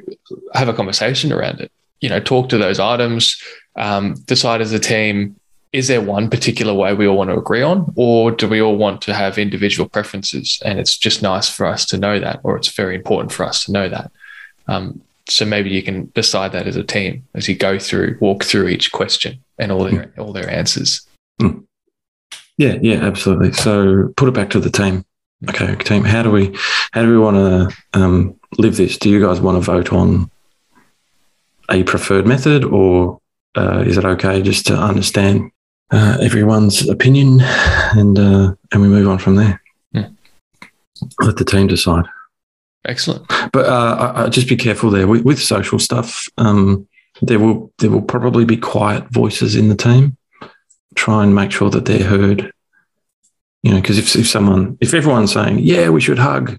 have 0.55 0.69
a 0.69 0.75
conversation 0.75 1.33
around 1.33 1.61
it. 1.61 1.71
You 2.01 2.09
know, 2.09 2.21
talk 2.21 2.49
to 2.51 2.59
those 2.59 2.79
items. 2.81 3.41
Um, 3.77 4.15
decide 4.27 4.61
as 4.61 4.73
a 4.73 4.79
team: 4.79 5.37
is 5.73 5.89
there 5.89 6.01
one 6.01 6.29
particular 6.29 6.75
way 6.75 6.93
we 6.93 7.07
all 7.07 7.17
want 7.17 7.31
to 7.31 7.39
agree 7.39 7.63
on, 7.63 7.93
or 7.97 8.31
do 8.31 8.47
we 8.47 8.61
all 8.61 8.77
want 8.77 9.01
to 9.03 9.15
have 9.15 9.39
individual 9.39 9.89
preferences? 9.89 10.61
And 10.65 10.79
it's 10.79 10.97
just 10.97 11.23
nice 11.23 11.49
for 11.49 11.67
us 11.67 11.87
to 11.87 11.99
know 11.99 12.21
that, 12.21 12.41
or 12.43 12.57
it's 12.57 12.69
very 12.69 12.95
important 12.95 13.33
for 13.33 13.45
us 13.45 13.65
to 13.65 13.73
know 13.73 13.89
that. 13.89 14.11
Um, 14.69 15.01
so 15.29 15.45
maybe 15.45 15.71
you 15.71 15.83
can 15.83 16.11
decide 16.15 16.53
that 16.53 16.67
as 16.67 16.77
a 16.77 16.85
team 16.85 17.27
as 17.35 17.49
you 17.49 17.55
go 17.55 17.79
through, 17.79 18.19
walk 18.21 18.45
through 18.45 18.69
each 18.69 18.93
question 18.93 19.43
and 19.59 19.73
all 19.73 19.85
their 19.85 20.13
all 20.19 20.33
their 20.33 20.51
answers. 20.51 21.07
Yeah, 22.59 22.79
yeah, 22.83 22.97
absolutely. 22.97 23.53
So 23.53 24.13
put 24.17 24.29
it 24.29 24.35
back 24.35 24.51
to 24.51 24.61
the 24.61 24.71
team. 24.71 25.05
Okay, 25.49 25.75
team. 25.77 26.05
How 26.05 26.23
do 26.23 26.31
we 26.31 26.57
how 26.93 27.03
do 27.03 27.09
we 27.09 27.19
want 27.19 27.37
to 27.37 27.99
um, 27.99 28.39
live 28.59 28.77
this? 28.77 28.99
Do 28.99 29.09
you 29.09 29.21
guys 29.21 29.41
want 29.41 29.57
to 29.57 29.61
vote 29.61 29.93
on 29.93 30.31
a 31.71 31.83
preferred 31.85 32.27
method, 32.27 32.65
or 32.65 33.21
uh, 33.57 33.83
is 33.87 33.97
it 33.99 34.05
okay 34.05 34.43
just 34.43 34.67
to 34.67 34.75
understand 34.77 35.51
uh, 35.91 36.19
everyone's 36.23 36.89
opinion 36.89 37.41
and 37.43 38.19
uh, 38.19 38.55
and 38.73 38.83
we 38.83 38.89
move 38.89 39.09
on 39.09 39.19
from 39.19 39.37
there? 39.37 39.61
Hmm. 39.95 40.03
Let 41.21 41.37
the 41.37 41.45
team 41.45 41.67
decide. 41.67 42.05
Excellent. 42.85 43.27
But 43.53 43.67
uh, 43.67 44.13
I, 44.17 44.25
I 44.25 44.29
just 44.29 44.49
be 44.49 44.57
careful 44.57 44.91
there 44.91 45.07
with, 45.07 45.23
with 45.25 45.41
social 45.41 45.79
stuff. 45.79 46.27
Um, 46.39 46.89
there 47.21 47.39
will 47.39 47.73
there 47.79 47.91
will 47.91 48.03
probably 48.03 48.45
be 48.45 48.57
quiet 48.57 49.05
voices 49.11 49.55
in 49.55 49.69
the 49.69 49.77
team. 49.77 50.17
Try 50.95 51.23
and 51.23 51.35
make 51.35 51.53
sure 51.53 51.71
that 51.71 51.85
they're 51.85 52.03
heard. 52.05 52.53
You 53.63 53.71
know, 53.73 53.81
because 53.81 53.99
if 53.99 54.17
if 54.17 54.29
someone 54.29 54.77
if 54.81 54.93
everyone's 54.95 55.33
saying 55.33 55.61
yeah 55.61 55.89
we 55.91 56.01
should 56.01 56.19
hug 56.19 56.57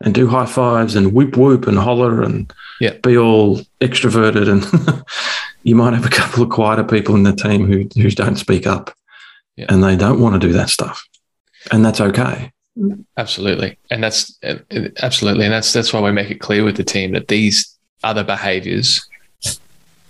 and 0.00 0.12
do 0.14 0.26
high 0.26 0.46
fives 0.46 0.96
and 0.96 1.12
whoop 1.12 1.36
whoop 1.36 1.66
and 1.68 1.78
holler 1.78 2.22
and 2.22 2.52
Yeah. 2.80 2.94
be 3.02 3.16
all 3.16 3.60
extroverted 3.80 4.48
and 4.48 4.64
you 5.62 5.74
might 5.74 5.94
have 5.94 6.06
a 6.06 6.10
couple 6.10 6.42
of 6.42 6.50
quieter 6.50 6.84
people 6.84 7.14
in 7.14 7.22
the 7.22 7.32
team 7.34 7.66
who 7.66 7.86
who 8.00 8.10
don't 8.10 8.36
speak 8.36 8.66
up 8.66 8.94
Yeah. 9.56 9.66
and 9.68 9.82
they 9.82 9.96
don't 9.96 10.20
want 10.20 10.40
to 10.40 10.46
do 10.46 10.52
that 10.54 10.70
stuff 10.70 11.06
and 11.72 11.84
that's 11.84 12.00
okay. 12.00 12.50
Absolutely, 13.18 13.76
and 13.90 14.02
that's 14.02 14.38
absolutely, 15.02 15.44
and 15.44 15.52
that's 15.52 15.72
that's 15.72 15.92
why 15.92 16.00
we 16.00 16.12
make 16.12 16.30
it 16.30 16.40
clear 16.40 16.64
with 16.64 16.76
the 16.76 16.84
team 16.84 17.12
that 17.12 17.28
these 17.28 17.76
other 18.04 18.24
behaviors, 18.24 19.06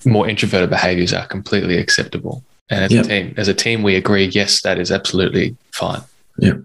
more 0.04 0.28
introverted 0.28 0.70
behaviors, 0.70 1.12
are 1.12 1.26
completely 1.26 1.78
acceptable. 1.78 2.44
And 2.68 2.84
as 2.84 2.92
Yep. 2.92 3.04
a 3.04 3.08
team, 3.08 3.34
as 3.38 3.48
a 3.48 3.54
team, 3.54 3.82
we 3.82 3.96
agree, 3.96 4.26
yes, 4.26 4.60
that 4.62 4.78
is 4.78 4.92
absolutely 4.92 5.56
fine. 5.72 6.02
Yeah. 6.38 6.58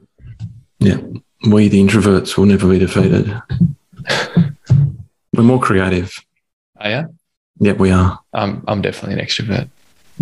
Yeah, 0.80 0.98
we 1.50 1.70
the 1.70 1.82
introverts 1.82 2.38
will 2.38 2.46
never 2.46 2.70
be 2.70 2.78
defeated. 2.78 3.34
We're 5.34 5.44
more 5.44 5.60
creative. 5.62 6.14
Oh 6.80 6.90
yeah, 6.90 7.06
Yeah, 7.60 7.74
we 7.74 7.92
are. 7.92 8.20
I'm 8.34 8.64
I'm 8.68 8.82
definitely 8.82 9.20
an 9.20 9.26
extrovert. 9.26 9.70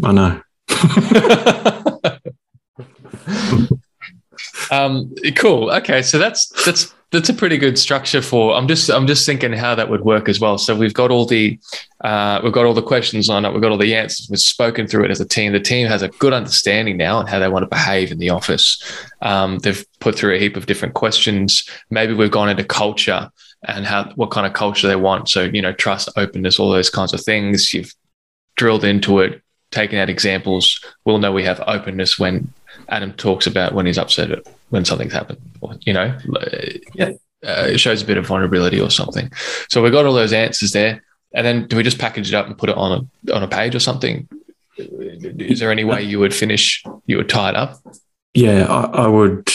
I 0.04 0.12
know. 0.12 0.42
um, 4.72 5.14
cool. 5.36 5.72
Okay, 5.72 6.02
so 6.02 6.18
that's 6.18 6.48
that's 6.66 6.94
that's 7.12 7.30
a 7.30 7.34
pretty 7.34 7.58
good 7.58 7.78
structure 7.78 8.22
for. 8.22 8.56
I'm 8.56 8.68
just 8.68 8.90
I'm 8.90 9.08
just 9.08 9.26
thinking 9.26 9.54
how 9.54 9.76
that 9.76 9.90
would 9.90 10.02
work 10.02 10.28
as 10.28 10.40
well. 10.40 10.58
So 10.58 10.76
we've 10.76 10.94
got 10.94 11.12
all 11.12 11.26
the 11.26 11.60
uh, 12.04 12.42
we've 12.44 12.54
got 12.54 12.66
all 12.66 12.74
the 12.74 12.82
questions 12.82 13.30
lined 13.30 13.46
up. 13.46 13.54
We've 13.54 13.62
got 13.62 13.72
all 13.72 13.78
the 13.78 13.96
answers. 13.96 14.28
We've 14.30 14.40
spoken 14.40 14.88
through 14.88 15.06
it 15.06 15.12
as 15.12 15.22
a 15.22 15.26
team. 15.26 15.54
The 15.54 15.60
team 15.60 15.88
has 15.88 16.02
a 16.02 16.10
good 16.10 16.34
understanding 16.34 16.98
now 16.98 17.18
on 17.18 17.28
how 17.28 17.40
they 17.40 17.48
want 17.48 17.64
to 17.64 17.68
behave 17.68 18.12
in 18.12 18.18
the 18.18 18.32
office. 18.32 18.82
Um, 19.22 19.60
they've 19.60 19.86
put 20.00 20.16
through 20.16 20.36
a 20.36 20.40
heap 20.40 20.58
of 20.58 20.66
different 20.66 20.96
questions. 20.96 21.68
Maybe 21.90 22.14
we've 22.14 22.32
gone 22.32 22.50
into 22.50 22.64
culture 22.64 23.30
and 23.66 23.86
how 23.86 24.12
what 24.16 24.32
kind 24.32 24.46
of 24.48 24.54
culture 24.54 24.88
they 24.88 24.96
want. 24.96 25.30
So 25.30 25.44
you 25.44 25.62
know, 25.62 25.74
trust, 25.74 26.10
openness, 26.16 26.60
all 26.60 26.70
those 26.72 26.90
kinds 26.90 27.14
of 27.14 27.22
things. 27.24 27.74
You've 27.74 27.94
drilled 28.58 28.84
into 28.84 29.20
it, 29.20 29.42
taken 29.72 29.98
out 30.00 30.10
examples. 30.10 30.80
We'll 31.06 31.20
know 31.20 31.32
we 31.32 31.44
have 31.46 31.62
openness 31.68 32.20
when 32.20 32.52
Adam 32.90 33.14
talks 33.14 33.48
about 33.48 33.74
when 33.74 33.86
he's 33.86 33.98
upset 33.98 34.32
at 34.32 34.44
when 34.70 34.86
something's 34.86 35.14
happened, 35.14 35.40
or 35.62 35.76
you 35.82 35.94
know, 35.94 36.18
Yeah. 36.96 37.12
uh, 37.46 37.68
it 37.70 37.78
shows 37.80 38.02
a 38.02 38.06
bit 38.06 38.18
of 38.18 38.26
vulnerability 38.26 38.80
or 38.80 38.90
something. 38.90 39.32
So 39.70 39.82
we 39.84 39.92
got 39.92 40.06
all 40.06 40.14
those 40.14 40.34
answers 40.34 40.72
there, 40.72 41.04
and 41.34 41.46
then 41.46 41.68
do 41.68 41.76
we 41.78 41.84
just 41.84 42.00
package 42.00 42.30
it 42.34 42.36
up 42.36 42.48
and 42.48 42.58
put 42.58 42.70
it 42.70 42.76
on 42.78 43.08
a 43.28 43.34
on 43.34 43.44
a 43.44 43.48
page 43.48 43.76
or 43.76 43.80
something? 43.80 44.28
Is 44.78 45.60
there 45.60 45.72
any 45.72 45.84
way 45.84 46.02
you 46.02 46.20
would 46.20 46.34
finish? 46.34 46.84
You 47.06 47.18
would 47.18 47.30
tie 47.30 47.50
it 47.50 47.56
up? 47.56 47.80
Yeah, 48.34 48.66
I, 48.66 49.04
I 49.04 49.08
would. 49.08 49.48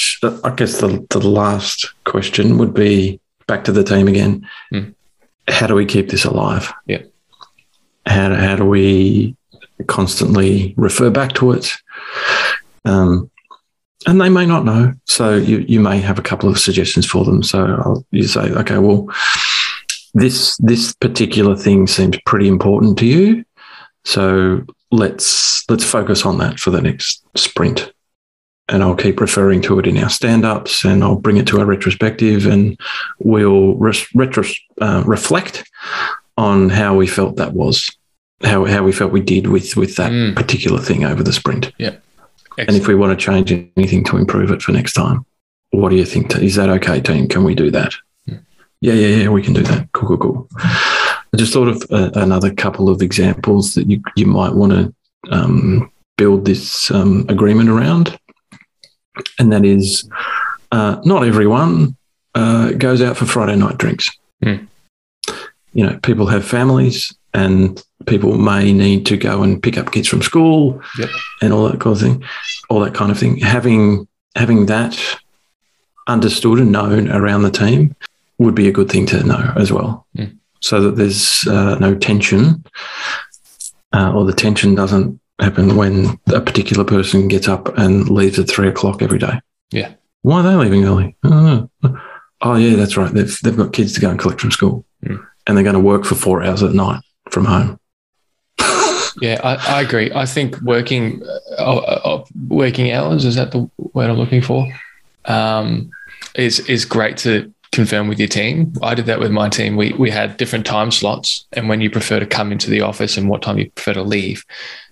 I 0.44 0.50
guess 0.54 0.80
the 0.80 1.04
the 1.10 1.18
last 1.28 1.92
question 2.04 2.58
would 2.58 2.72
be 2.74 3.20
back 3.48 3.64
to 3.64 3.72
the 3.72 3.82
team 3.82 4.06
again. 4.06 4.48
Hmm. 4.70 4.90
How 5.48 5.66
do 5.66 5.74
we 5.74 5.86
keep 5.86 6.10
this 6.10 6.24
alive? 6.24 6.72
Yeah. 6.86 7.02
How 8.06 8.28
do, 8.28 8.34
how 8.36 8.54
do 8.54 8.64
we 8.64 9.36
constantly 9.88 10.74
refer 10.76 11.10
back 11.10 11.32
to 11.34 11.52
it? 11.52 11.72
Um, 12.84 13.30
and 14.06 14.20
they 14.20 14.28
may 14.28 14.46
not 14.46 14.64
know, 14.64 14.94
so 15.06 15.34
you 15.34 15.58
you 15.68 15.80
may 15.80 15.98
have 15.98 16.18
a 16.18 16.22
couple 16.22 16.48
of 16.48 16.58
suggestions 16.58 17.04
for 17.04 17.24
them. 17.24 17.42
So 17.42 17.64
I'll, 17.64 18.04
you 18.12 18.22
say, 18.28 18.50
okay, 18.52 18.78
well, 18.78 19.08
this 20.14 20.56
this 20.58 20.94
particular 20.94 21.56
thing 21.56 21.86
seems 21.88 22.16
pretty 22.24 22.46
important 22.46 22.96
to 22.98 23.06
you, 23.06 23.44
so 24.04 24.64
let's 24.92 25.68
let's 25.68 25.84
focus 25.84 26.24
on 26.24 26.38
that 26.38 26.60
for 26.60 26.70
the 26.70 26.80
next 26.80 27.24
sprint 27.36 27.92
and 28.68 28.82
I'll 28.82 28.94
keep 28.94 29.20
referring 29.20 29.62
to 29.62 29.78
it 29.78 29.86
in 29.86 29.98
our 29.98 30.10
stand-ups, 30.10 30.84
and 30.84 31.02
I'll 31.02 31.16
bring 31.16 31.36
it 31.38 31.46
to 31.48 31.58
our 31.60 31.64
retrospective, 31.66 32.46
and 32.46 32.78
we'll 33.18 33.74
retro- 33.76 34.44
uh, 34.80 35.02
reflect 35.06 35.64
on 36.36 36.68
how 36.68 36.94
we 36.94 37.06
felt 37.06 37.36
that 37.36 37.52
was, 37.54 37.90
how 38.44 38.64
how 38.66 38.82
we 38.84 38.92
felt 38.92 39.12
we 39.12 39.20
did 39.20 39.46
with 39.48 39.76
with 39.76 39.96
that 39.96 40.12
Mm. 40.12 40.36
particular 40.36 40.78
thing 40.78 41.04
over 41.04 41.22
the 41.22 41.32
sprint, 41.32 41.72
and 41.78 41.98
Excellent. 42.58 42.82
if 42.82 42.88
we 42.88 42.94
want 42.94 43.18
to 43.18 43.24
change 43.24 43.50
anything 43.76 44.04
to 44.04 44.16
improve 44.16 44.50
it 44.50 44.62
for 44.62 44.72
next 44.72 44.92
time, 44.92 45.24
what 45.70 45.88
do 45.90 45.96
you 45.96 46.04
think? 46.04 46.36
Is 46.36 46.54
that 46.56 46.68
okay, 46.68 47.00
team? 47.00 47.28
Can 47.28 47.44
we 47.44 47.54
do 47.54 47.70
that? 47.70 47.94
Mm. 48.28 48.40
Yeah, 48.80 48.94
yeah, 48.94 49.16
yeah. 49.22 49.28
We 49.28 49.42
can 49.42 49.54
do 49.54 49.62
that. 49.62 49.88
Cool, 49.92 50.08
cool, 50.08 50.18
cool. 50.18 50.48
I 51.32 51.36
just 51.36 51.52
thought 51.52 51.68
of 51.68 51.82
uh, 51.90 52.10
another 52.14 52.52
couple 52.54 52.88
of 52.88 53.02
examples 53.02 53.74
that 53.74 53.88
you 53.90 54.00
you 54.16 54.26
might 54.26 54.52
want 54.54 54.72
to 54.72 54.94
um, 55.30 55.90
build 56.16 56.44
this 56.44 56.90
um, 56.90 57.24
agreement 57.28 57.68
around 57.70 58.18
and 59.38 59.52
that 59.52 59.64
is 59.64 60.08
uh, 60.72 61.00
not 61.04 61.24
everyone 61.24 61.96
uh, 62.34 62.72
goes 62.72 63.00
out 63.02 63.16
for 63.16 63.26
Friday 63.26 63.56
night 63.56 63.78
drinks. 63.78 64.08
Hmm. 64.42 64.64
You 65.72 65.84
know, 65.86 65.98
people 66.02 66.26
have 66.26 66.44
families 66.44 67.14
and 67.34 67.82
people 68.06 68.36
may 68.38 68.72
need 68.72 69.04
to 69.06 69.16
go 69.16 69.42
and 69.42 69.62
pick 69.62 69.76
up 69.78 69.92
kids 69.92 70.08
from 70.08 70.22
school 70.22 70.80
Yep. 70.98 71.10
and 71.42 71.52
all 71.52 71.68
that 71.68 71.80
kind 71.80 71.94
of 71.94 72.00
thing, 72.00 72.24
all 72.70 72.80
that 72.80 72.94
kind 72.94 73.10
of 73.10 73.18
thing. 73.18 73.38
Having 73.38 74.08
having 74.34 74.66
that 74.66 74.98
understood 76.06 76.58
and 76.58 76.72
known 76.72 77.10
around 77.10 77.42
the 77.42 77.50
team 77.50 77.94
would 78.38 78.54
be 78.54 78.68
a 78.68 78.72
good 78.72 78.88
thing 78.90 79.04
to 79.06 79.22
know 79.24 79.52
as 79.56 79.72
well, 79.72 80.06
Hmm. 80.16 80.24
so 80.60 80.80
that 80.82 80.96
there's 80.96 81.46
uh, 81.46 81.76
no 81.78 81.94
tension 81.94 82.64
uh, 83.92 84.12
or 84.14 84.24
the 84.24 84.32
tension 84.32 84.74
doesn't 84.74 85.20
happen 85.40 85.76
when 85.76 86.18
a 86.28 86.40
particular 86.40 86.84
person 86.84 87.28
gets 87.28 87.48
up 87.48 87.76
and 87.78 88.08
leaves 88.10 88.38
at 88.38 88.48
three 88.48 88.68
o'clock 88.68 89.02
every 89.02 89.18
day. 89.18 89.40
Yeah. 89.70 89.92
Why 90.22 90.40
are 90.40 90.42
they 90.42 90.54
leaving 90.54 90.84
early? 90.84 91.16
Oh, 91.22 91.68
oh 92.42 92.56
yeah, 92.56 92.76
that's 92.76 92.96
right. 92.96 93.12
They've, 93.12 93.38
they've 93.42 93.56
got 93.56 93.72
kids 93.72 93.92
to 93.94 94.00
go 94.00 94.10
and 94.10 94.18
collect 94.18 94.40
from 94.40 94.50
school 94.50 94.84
Mm. 95.04 95.24
and 95.46 95.56
they're 95.56 95.62
going 95.62 95.74
to 95.74 95.80
work 95.80 96.04
for 96.04 96.16
four 96.16 96.42
hours 96.42 96.60
at 96.64 96.72
night 96.72 97.00
from 97.30 97.44
home. 97.44 97.78
Yeah, 99.20 99.40
I, 99.42 99.78
I 99.78 99.80
agree. 99.80 100.12
I 100.12 100.26
think 100.26 100.60
working 100.60 101.22
uh, 101.56 101.62
uh, 101.64 102.00
uh, 102.04 102.24
working 102.48 102.92
hours 102.92 103.24
is 103.24 103.34
that 103.34 103.50
the 103.50 103.68
word 103.76 104.10
I'm 104.10 104.16
looking 104.16 104.42
for 104.42 104.68
um, 105.24 105.90
is 106.36 106.60
is 106.68 106.84
great 106.84 107.16
to 107.18 107.52
confirm 107.72 108.06
with 108.06 108.18
your 108.20 108.28
team. 108.28 108.72
I 108.80 108.94
did 108.94 109.06
that 109.06 109.18
with 109.18 109.32
my 109.32 109.48
team. 109.48 109.74
We 109.76 109.92
we 109.94 110.10
had 110.10 110.36
different 110.36 110.66
time 110.66 110.92
slots, 110.92 111.46
and 111.52 111.68
when 111.68 111.80
you 111.80 111.90
prefer 111.90 112.20
to 112.20 112.26
come 112.26 112.52
into 112.52 112.70
the 112.70 112.80
office, 112.82 113.16
and 113.16 113.28
what 113.28 113.42
time 113.42 113.58
you 113.58 113.70
prefer 113.72 113.94
to 113.94 114.02
leave, 114.02 114.44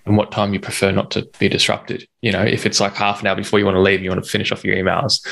and 0.06 0.16
what 0.16 0.30
time 0.30 0.54
you 0.54 0.60
prefer 0.60 0.92
not 0.92 1.10
to 1.10 1.28
be 1.38 1.48
disrupted. 1.48 2.06
You 2.22 2.32
know, 2.32 2.42
if 2.42 2.64
it's 2.64 2.80
like 2.80 2.94
half 2.94 3.20
an 3.20 3.26
hour 3.26 3.36
before 3.36 3.58
you 3.58 3.64
want 3.64 3.76
to 3.76 3.80
leave, 3.80 4.02
you 4.02 4.10
want 4.10 4.24
to 4.24 4.30
finish 4.30 4.52
off 4.52 4.64
your 4.64 4.76
emails, 4.76 5.24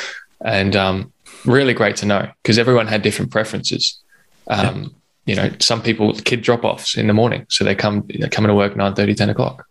and 0.45 0.77
um, 0.77 1.13
really 1.45 1.75
great 1.75 1.97
to 1.97 2.07
know 2.07 2.29
because 2.43 2.59
everyone 2.59 2.87
had 2.87 3.03
different 3.03 3.31
preferences. 3.31 4.01
Um, 4.49 4.95
you 5.27 5.35
know, 5.35 5.51
some 5.59 5.81
people 5.81 6.13
kid 6.15 6.43
drop 6.43 6.65
offs 6.65 6.97
in 6.97 7.07
the 7.07 7.15
morning, 7.15 7.47
so 7.49 7.65
they 7.65 7.75
come 7.75 8.07
they 8.09 8.29
come 8.29 8.45
into 8.45 8.55
work 8.55 8.77
9 8.77 8.95
10 8.95 9.31
o'clock. 9.31 9.67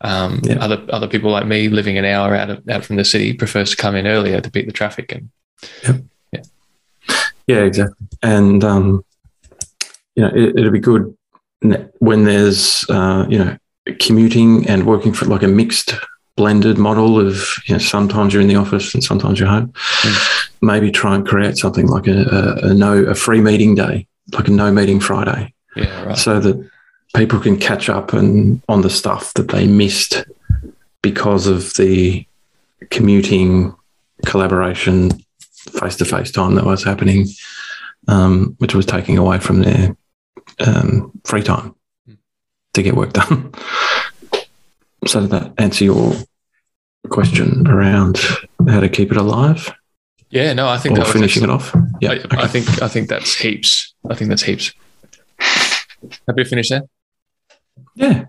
Um, 0.00 0.40
Yeah. 0.42 0.56
Other 0.60 0.84
other 0.90 1.08
people 1.08 1.30
like 1.30 1.46
me, 1.46 1.68
living 1.68 1.98
an 1.98 2.04
hour 2.04 2.34
out 2.34 2.50
of, 2.50 2.68
out 2.68 2.84
from 2.84 2.96
the 2.96 3.04
city, 3.04 3.32
prefers 3.34 3.70
to 3.70 3.76
come 3.76 3.94
in 3.94 4.06
earlier 4.06 4.40
to 4.40 4.50
beat 4.50 4.66
the 4.66 4.72
traffic. 4.72 5.12
And 5.12 5.30
Yeah, 7.46 7.60
exactly. 7.60 8.06
And 8.22 8.62
um, 8.64 9.04
you 10.14 10.22
know, 10.22 10.30
it, 10.34 10.58
it'd 10.58 10.72
be 10.72 10.80
good 10.80 11.16
when 11.98 12.24
there's 12.24 12.84
uh, 12.88 13.26
you 13.28 13.38
know 13.38 13.56
commuting 13.94 14.68
and 14.68 14.86
working 14.86 15.12
for 15.12 15.26
like 15.26 15.42
a 15.42 15.48
mixed 15.48 15.94
blended 16.36 16.78
model 16.78 17.18
of 17.18 17.56
you 17.66 17.74
know 17.74 17.78
sometimes 17.78 18.32
you're 18.32 18.40
in 18.40 18.48
the 18.48 18.54
office 18.54 18.94
and 18.94 19.02
sometimes 19.02 19.38
you're 19.38 19.48
home. 19.48 19.72
Maybe 20.62 20.90
try 20.90 21.14
and 21.14 21.26
create 21.26 21.56
something 21.56 21.88
like 21.88 22.06
a, 22.06 22.22
a, 22.22 22.70
a 22.70 22.74
no 22.74 22.94
a 23.04 23.14
free 23.14 23.40
meeting 23.40 23.74
day, 23.74 24.06
like 24.32 24.48
a 24.48 24.52
no 24.52 24.72
meeting 24.72 25.00
Friday, 25.00 25.52
yeah, 25.76 26.04
right. 26.04 26.16
so 26.16 26.40
that 26.40 26.70
people 27.14 27.40
can 27.40 27.58
catch 27.58 27.88
up 27.88 28.12
and 28.12 28.62
on 28.68 28.82
the 28.82 28.90
stuff 28.90 29.34
that 29.34 29.48
they 29.48 29.66
missed 29.66 30.24
because 31.02 31.46
of 31.46 31.74
the 31.74 32.24
commuting 32.90 33.74
collaboration 34.26 35.10
face 35.80 35.96
to 35.96 36.04
face 36.04 36.30
time 36.30 36.54
that 36.54 36.64
was 36.64 36.84
happening, 36.84 37.26
um, 38.06 38.54
which 38.58 38.74
was 38.74 38.86
taking 38.86 39.18
away 39.18 39.38
from 39.38 39.62
their 39.62 39.96
um, 40.60 41.12
free 41.24 41.42
time 41.42 41.74
to 42.78 42.82
get 42.82 42.96
work 42.96 43.12
done. 43.12 43.52
so 45.06 45.20
did 45.20 45.30
that 45.30 45.52
answer 45.58 45.84
your 45.84 46.12
question 47.10 47.66
around 47.68 48.18
how 48.68 48.80
to 48.80 48.88
keep 48.88 49.10
it 49.10 49.16
alive 49.16 49.72
Yeah, 50.30 50.52
no, 50.52 50.68
I 50.68 50.78
think 50.78 50.92
or 50.94 50.96
that 50.98 51.06
was 51.06 51.12
finishing 51.12 51.42
it 51.44 51.50
off? 51.50 51.74
Yeah, 52.00 52.10
I, 52.12 52.14
okay. 52.16 52.36
I 52.38 52.46
think 52.46 52.82
I 52.82 52.88
think 52.88 53.08
that's 53.08 53.34
heaps. 53.34 53.94
I 54.10 54.14
think 54.14 54.28
that's 54.28 54.42
heaps. 54.42 54.72
Happy 55.40 56.44
to 56.44 56.44
finish 56.44 56.68
there. 56.68 56.82
yeah. 57.94 58.24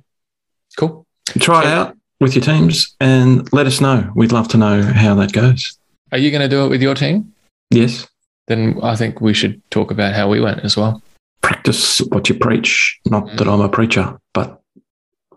Cool. 0.78 1.06
Try 1.40 1.62
it 1.64 1.68
out 1.68 1.98
with 2.20 2.36
your 2.36 2.44
teams 2.44 2.96
and 3.00 3.52
let 3.54 3.68
us 3.68 3.82
know. 3.82 4.10
We'd 4.16 4.32
love 4.32 4.48
to 4.50 4.58
know 4.58 4.82
how 4.82 5.14
that 5.16 5.34
goes. 5.34 5.78
Are 6.12 6.18
you 6.18 6.32
going 6.32 6.42
to 6.42 6.48
do 6.48 6.66
it 6.66 6.70
with 6.70 6.82
your 6.82 6.96
team? 6.96 7.34
Yes. 7.70 8.08
Then 8.48 8.80
I 8.82 8.96
think 8.96 9.22
we 9.22 9.34
should 9.34 9.62
talk 9.72 9.92
about 9.92 10.14
how 10.16 10.30
we 10.30 10.40
went 10.40 10.62
as 10.62 10.76
well. 10.78 11.04
Practice 11.42 12.00
what 12.00 12.30
you 12.30 12.36
preach. 12.36 13.00
Not 13.06 13.26
Mm. 13.26 13.38
that 13.38 13.48
I'm 13.48 13.62
a 13.62 13.70
preacher, 13.70 14.18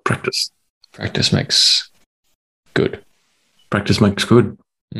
practice. 0.04 0.50
Practice 0.92 1.32
makes 1.32 1.90
good. 2.74 3.04
Practice 3.70 4.00
makes 4.00 4.24
good. 4.24 4.58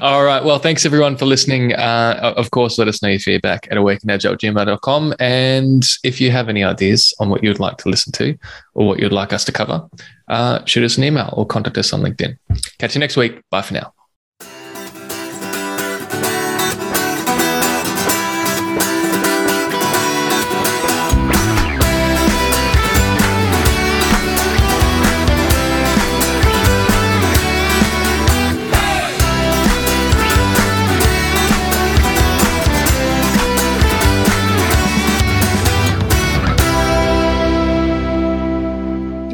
All 0.00 0.24
right. 0.24 0.42
Well, 0.44 0.58
thanks 0.58 0.86
everyone 0.86 1.16
for 1.16 1.26
listening. 1.26 1.74
Uh, 1.74 2.34
of 2.36 2.50
course, 2.50 2.78
let 2.78 2.88
us 2.88 3.02
know 3.02 3.08
your 3.08 3.18
feedback 3.18 3.66
at 3.70 3.76
awakenagile.gmail.com. 3.76 5.14
And 5.20 5.84
if 6.04 6.20
you 6.20 6.30
have 6.30 6.48
any 6.48 6.64
ideas 6.64 7.14
on 7.20 7.28
what 7.28 7.42
you'd 7.42 7.60
like 7.60 7.76
to 7.78 7.88
listen 7.88 8.12
to 8.12 8.36
or 8.74 8.86
what 8.86 8.98
you'd 8.98 9.12
like 9.12 9.32
us 9.32 9.44
to 9.46 9.52
cover, 9.52 9.88
uh, 10.28 10.64
shoot 10.64 10.84
us 10.84 10.96
an 10.98 11.04
email 11.04 11.32
or 11.34 11.46
contact 11.46 11.78
us 11.78 11.92
on 11.92 12.00
LinkedIn. 12.00 12.36
Catch 12.78 12.94
you 12.94 13.00
next 13.00 13.16
week. 13.16 13.40
Bye 13.50 13.62
for 13.62 13.74
now. 13.74 13.92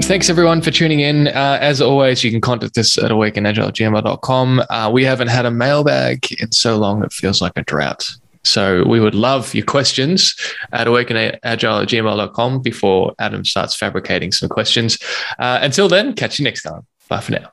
Thanks 0.04 0.28
everyone 0.28 0.60
for 0.60 0.70
tuning 0.70 1.00
in. 1.00 1.28
Uh, 1.28 1.58
as 1.60 1.80
always, 1.80 2.22
you 2.22 2.30
can 2.30 2.40
contact 2.40 2.76
us 2.76 2.98
at 2.98 3.10
awakenagile@gmail.com. 3.10 4.62
Uh, 4.68 4.90
we 4.92 5.04
haven't 5.04 5.28
had 5.28 5.46
a 5.46 5.50
mailbag 5.50 6.30
in 6.32 6.52
so 6.52 6.76
long, 6.76 7.02
it 7.02 7.12
feels 7.12 7.40
like 7.40 7.52
a 7.56 7.62
drought. 7.62 8.06
So 8.44 8.84
we 8.86 9.00
would 9.00 9.14
love 9.14 9.54
your 9.54 9.64
questions 9.64 10.34
at 10.72 10.86
awakenagile@gmail.com 10.86 12.60
before 12.60 13.14
Adam 13.18 13.44
starts 13.44 13.74
fabricating 13.74 14.32
some 14.32 14.48
questions. 14.48 14.98
Uh, 15.38 15.60
until 15.62 15.88
then, 15.88 16.14
catch 16.14 16.38
you 16.38 16.44
next 16.44 16.62
time. 16.62 16.82
Bye 17.08 17.20
for 17.20 17.32
now. 17.32 17.52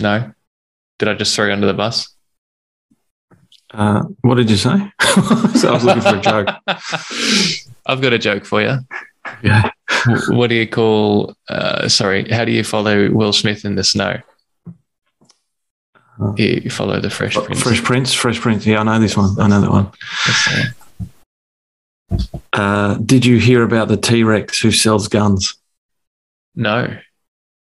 No? 0.00 0.32
Did 0.98 1.08
I 1.08 1.14
just 1.14 1.34
throw 1.34 1.46
you 1.46 1.52
under 1.52 1.66
the 1.66 1.74
bus? 1.74 2.15
Uh, 3.76 4.02
what 4.22 4.36
did 4.36 4.48
you 4.50 4.56
say? 4.56 4.76
so 5.54 5.68
I 5.68 5.72
was 5.72 5.84
looking 5.84 6.02
for 6.02 6.16
a 6.16 6.20
joke. 6.20 6.48
I've 7.86 8.00
got 8.00 8.12
a 8.14 8.18
joke 8.18 8.44
for 8.46 8.62
you. 8.62 8.78
Yeah. 9.42 9.70
What 10.28 10.48
do 10.50 10.54
you 10.54 10.68
call? 10.68 11.34
Uh, 11.48 11.88
sorry, 11.88 12.28
how 12.30 12.44
do 12.44 12.52
you 12.52 12.62
follow 12.62 13.10
Will 13.10 13.32
Smith 13.32 13.64
in 13.64 13.74
the 13.74 13.82
snow? 13.84 14.18
Uh, 16.20 16.32
You 16.36 16.60
you 16.64 16.70
follow 16.70 17.00
the 17.00 17.10
Fresh 17.10 17.34
Prince. 17.34 17.62
Fresh 17.62 17.82
Prince, 17.82 18.14
Fresh 18.14 18.40
Prince. 18.40 18.64
Yeah, 18.66 18.80
I 18.80 18.84
know 18.84 18.98
this 19.00 19.16
one. 19.16 19.38
I 19.40 19.48
know 19.48 19.60
that 19.60 19.70
one. 19.70 19.90
Uh, 22.52 22.94
did 22.98 23.26
you 23.26 23.38
hear 23.38 23.62
about 23.64 23.88
the 23.88 23.96
T 23.96 24.22
Rex 24.22 24.60
who 24.60 24.70
sells 24.70 25.08
guns? 25.08 25.56
No. 26.54 26.96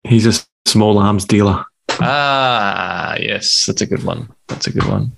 He's 0.03 0.25
a 0.25 0.33
small 0.65 0.97
arms 0.97 1.25
dealer. 1.25 1.63
Ah, 1.99 3.15
yes, 3.19 3.65
that's 3.65 3.81
a 3.81 3.85
good 3.85 4.03
one. 4.03 4.29
That's 4.47 4.65
a 4.67 4.71
good 4.71 4.85
one. 4.87 5.11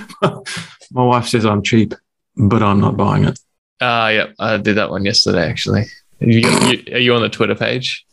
My 0.22 1.04
wife 1.04 1.26
says 1.28 1.44
I'm 1.46 1.62
cheap, 1.62 1.94
but 2.36 2.62
I'm 2.62 2.80
not 2.80 2.96
buying 2.96 3.24
it. 3.24 3.38
Ah, 3.80 4.08
yeah, 4.08 4.26
I 4.38 4.56
did 4.58 4.76
that 4.76 4.90
one 4.90 5.04
yesterday. 5.04 5.48
Actually, 5.48 5.86
you, 6.20 6.40
you, 6.40 6.94
are 6.94 6.98
you 6.98 7.14
on 7.14 7.22
the 7.22 7.28
Twitter 7.28 7.54
page? 7.54 8.06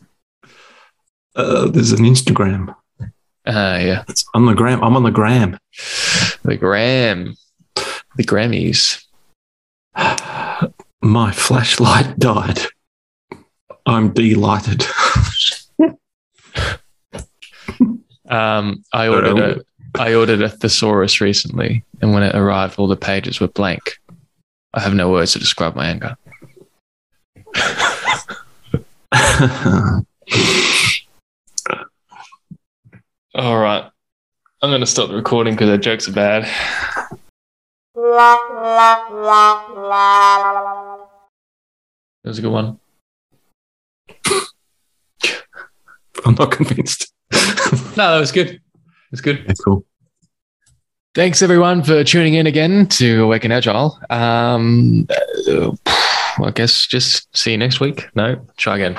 Uh, 1.36 1.68
there's 1.68 1.92
an 1.92 2.04
Instagram. 2.04 2.74
Ah, 3.46 3.78
yeah, 3.78 4.04
It's 4.08 4.24
on 4.34 4.46
the 4.46 4.54
gram. 4.54 4.82
I'm 4.82 4.96
on 4.96 5.02
the 5.02 5.10
gram. 5.10 5.58
the 6.42 6.56
Gram, 6.56 7.34
the 8.16 8.24
Grammys. 8.24 9.04
My 11.02 11.32
flashlight 11.32 12.18
died. 12.18 12.60
I'm 13.86 14.12
delighted. 14.12 14.84
Um, 18.30 18.84
I 18.92 19.08
ordered 19.08 19.38
a 19.40 19.64
I 19.94 20.14
ordered 20.14 20.42
a 20.42 20.48
thesaurus 20.48 21.20
recently, 21.20 21.84
and 22.00 22.12
when 22.12 22.22
it 22.22 22.34
arrived, 22.34 22.78
all 22.78 22.86
the 22.86 22.96
pages 22.96 23.40
were 23.40 23.48
blank. 23.48 23.98
I 24.72 24.80
have 24.80 24.94
no 24.94 25.10
words 25.10 25.32
to 25.32 25.38
describe 25.38 25.74
my 25.74 25.88
anger. 25.88 26.16
All 33.34 33.58
right, 33.58 33.90
I'm 34.62 34.70
going 34.70 34.80
to 34.80 34.86
stop 34.86 35.08
the 35.08 35.16
recording 35.16 35.54
because 35.54 35.68
that 35.68 35.78
jokes 35.78 36.08
are 36.08 36.12
bad. 36.12 36.44
That 42.22 42.28
was 42.28 42.38
a 42.38 42.42
good 42.42 42.52
one. 42.52 42.78
I'm 46.24 46.34
not 46.34 46.52
convinced. 46.52 47.12
No, 47.96 48.14
that 48.14 48.20
was 48.20 48.32
good. 48.32 48.60
It 49.10 49.14
was 49.14 49.20
good. 49.22 49.44
Yeah, 49.44 49.54
cool. 49.64 49.84
Thanks 51.16 51.42
everyone 51.42 51.82
for 51.82 52.04
tuning 52.04 52.34
in 52.34 52.46
again 52.46 52.86
to 52.86 53.24
Awaken 53.24 53.50
Agile. 53.50 53.98
Um, 54.08 55.08
uh, 55.48 55.72
I 56.44 56.52
guess 56.54 56.86
just 56.86 57.36
see 57.36 57.50
you 57.50 57.58
next 57.58 57.80
week. 57.80 58.08
No, 58.14 58.46
try 58.56 58.76
again. 58.76 58.96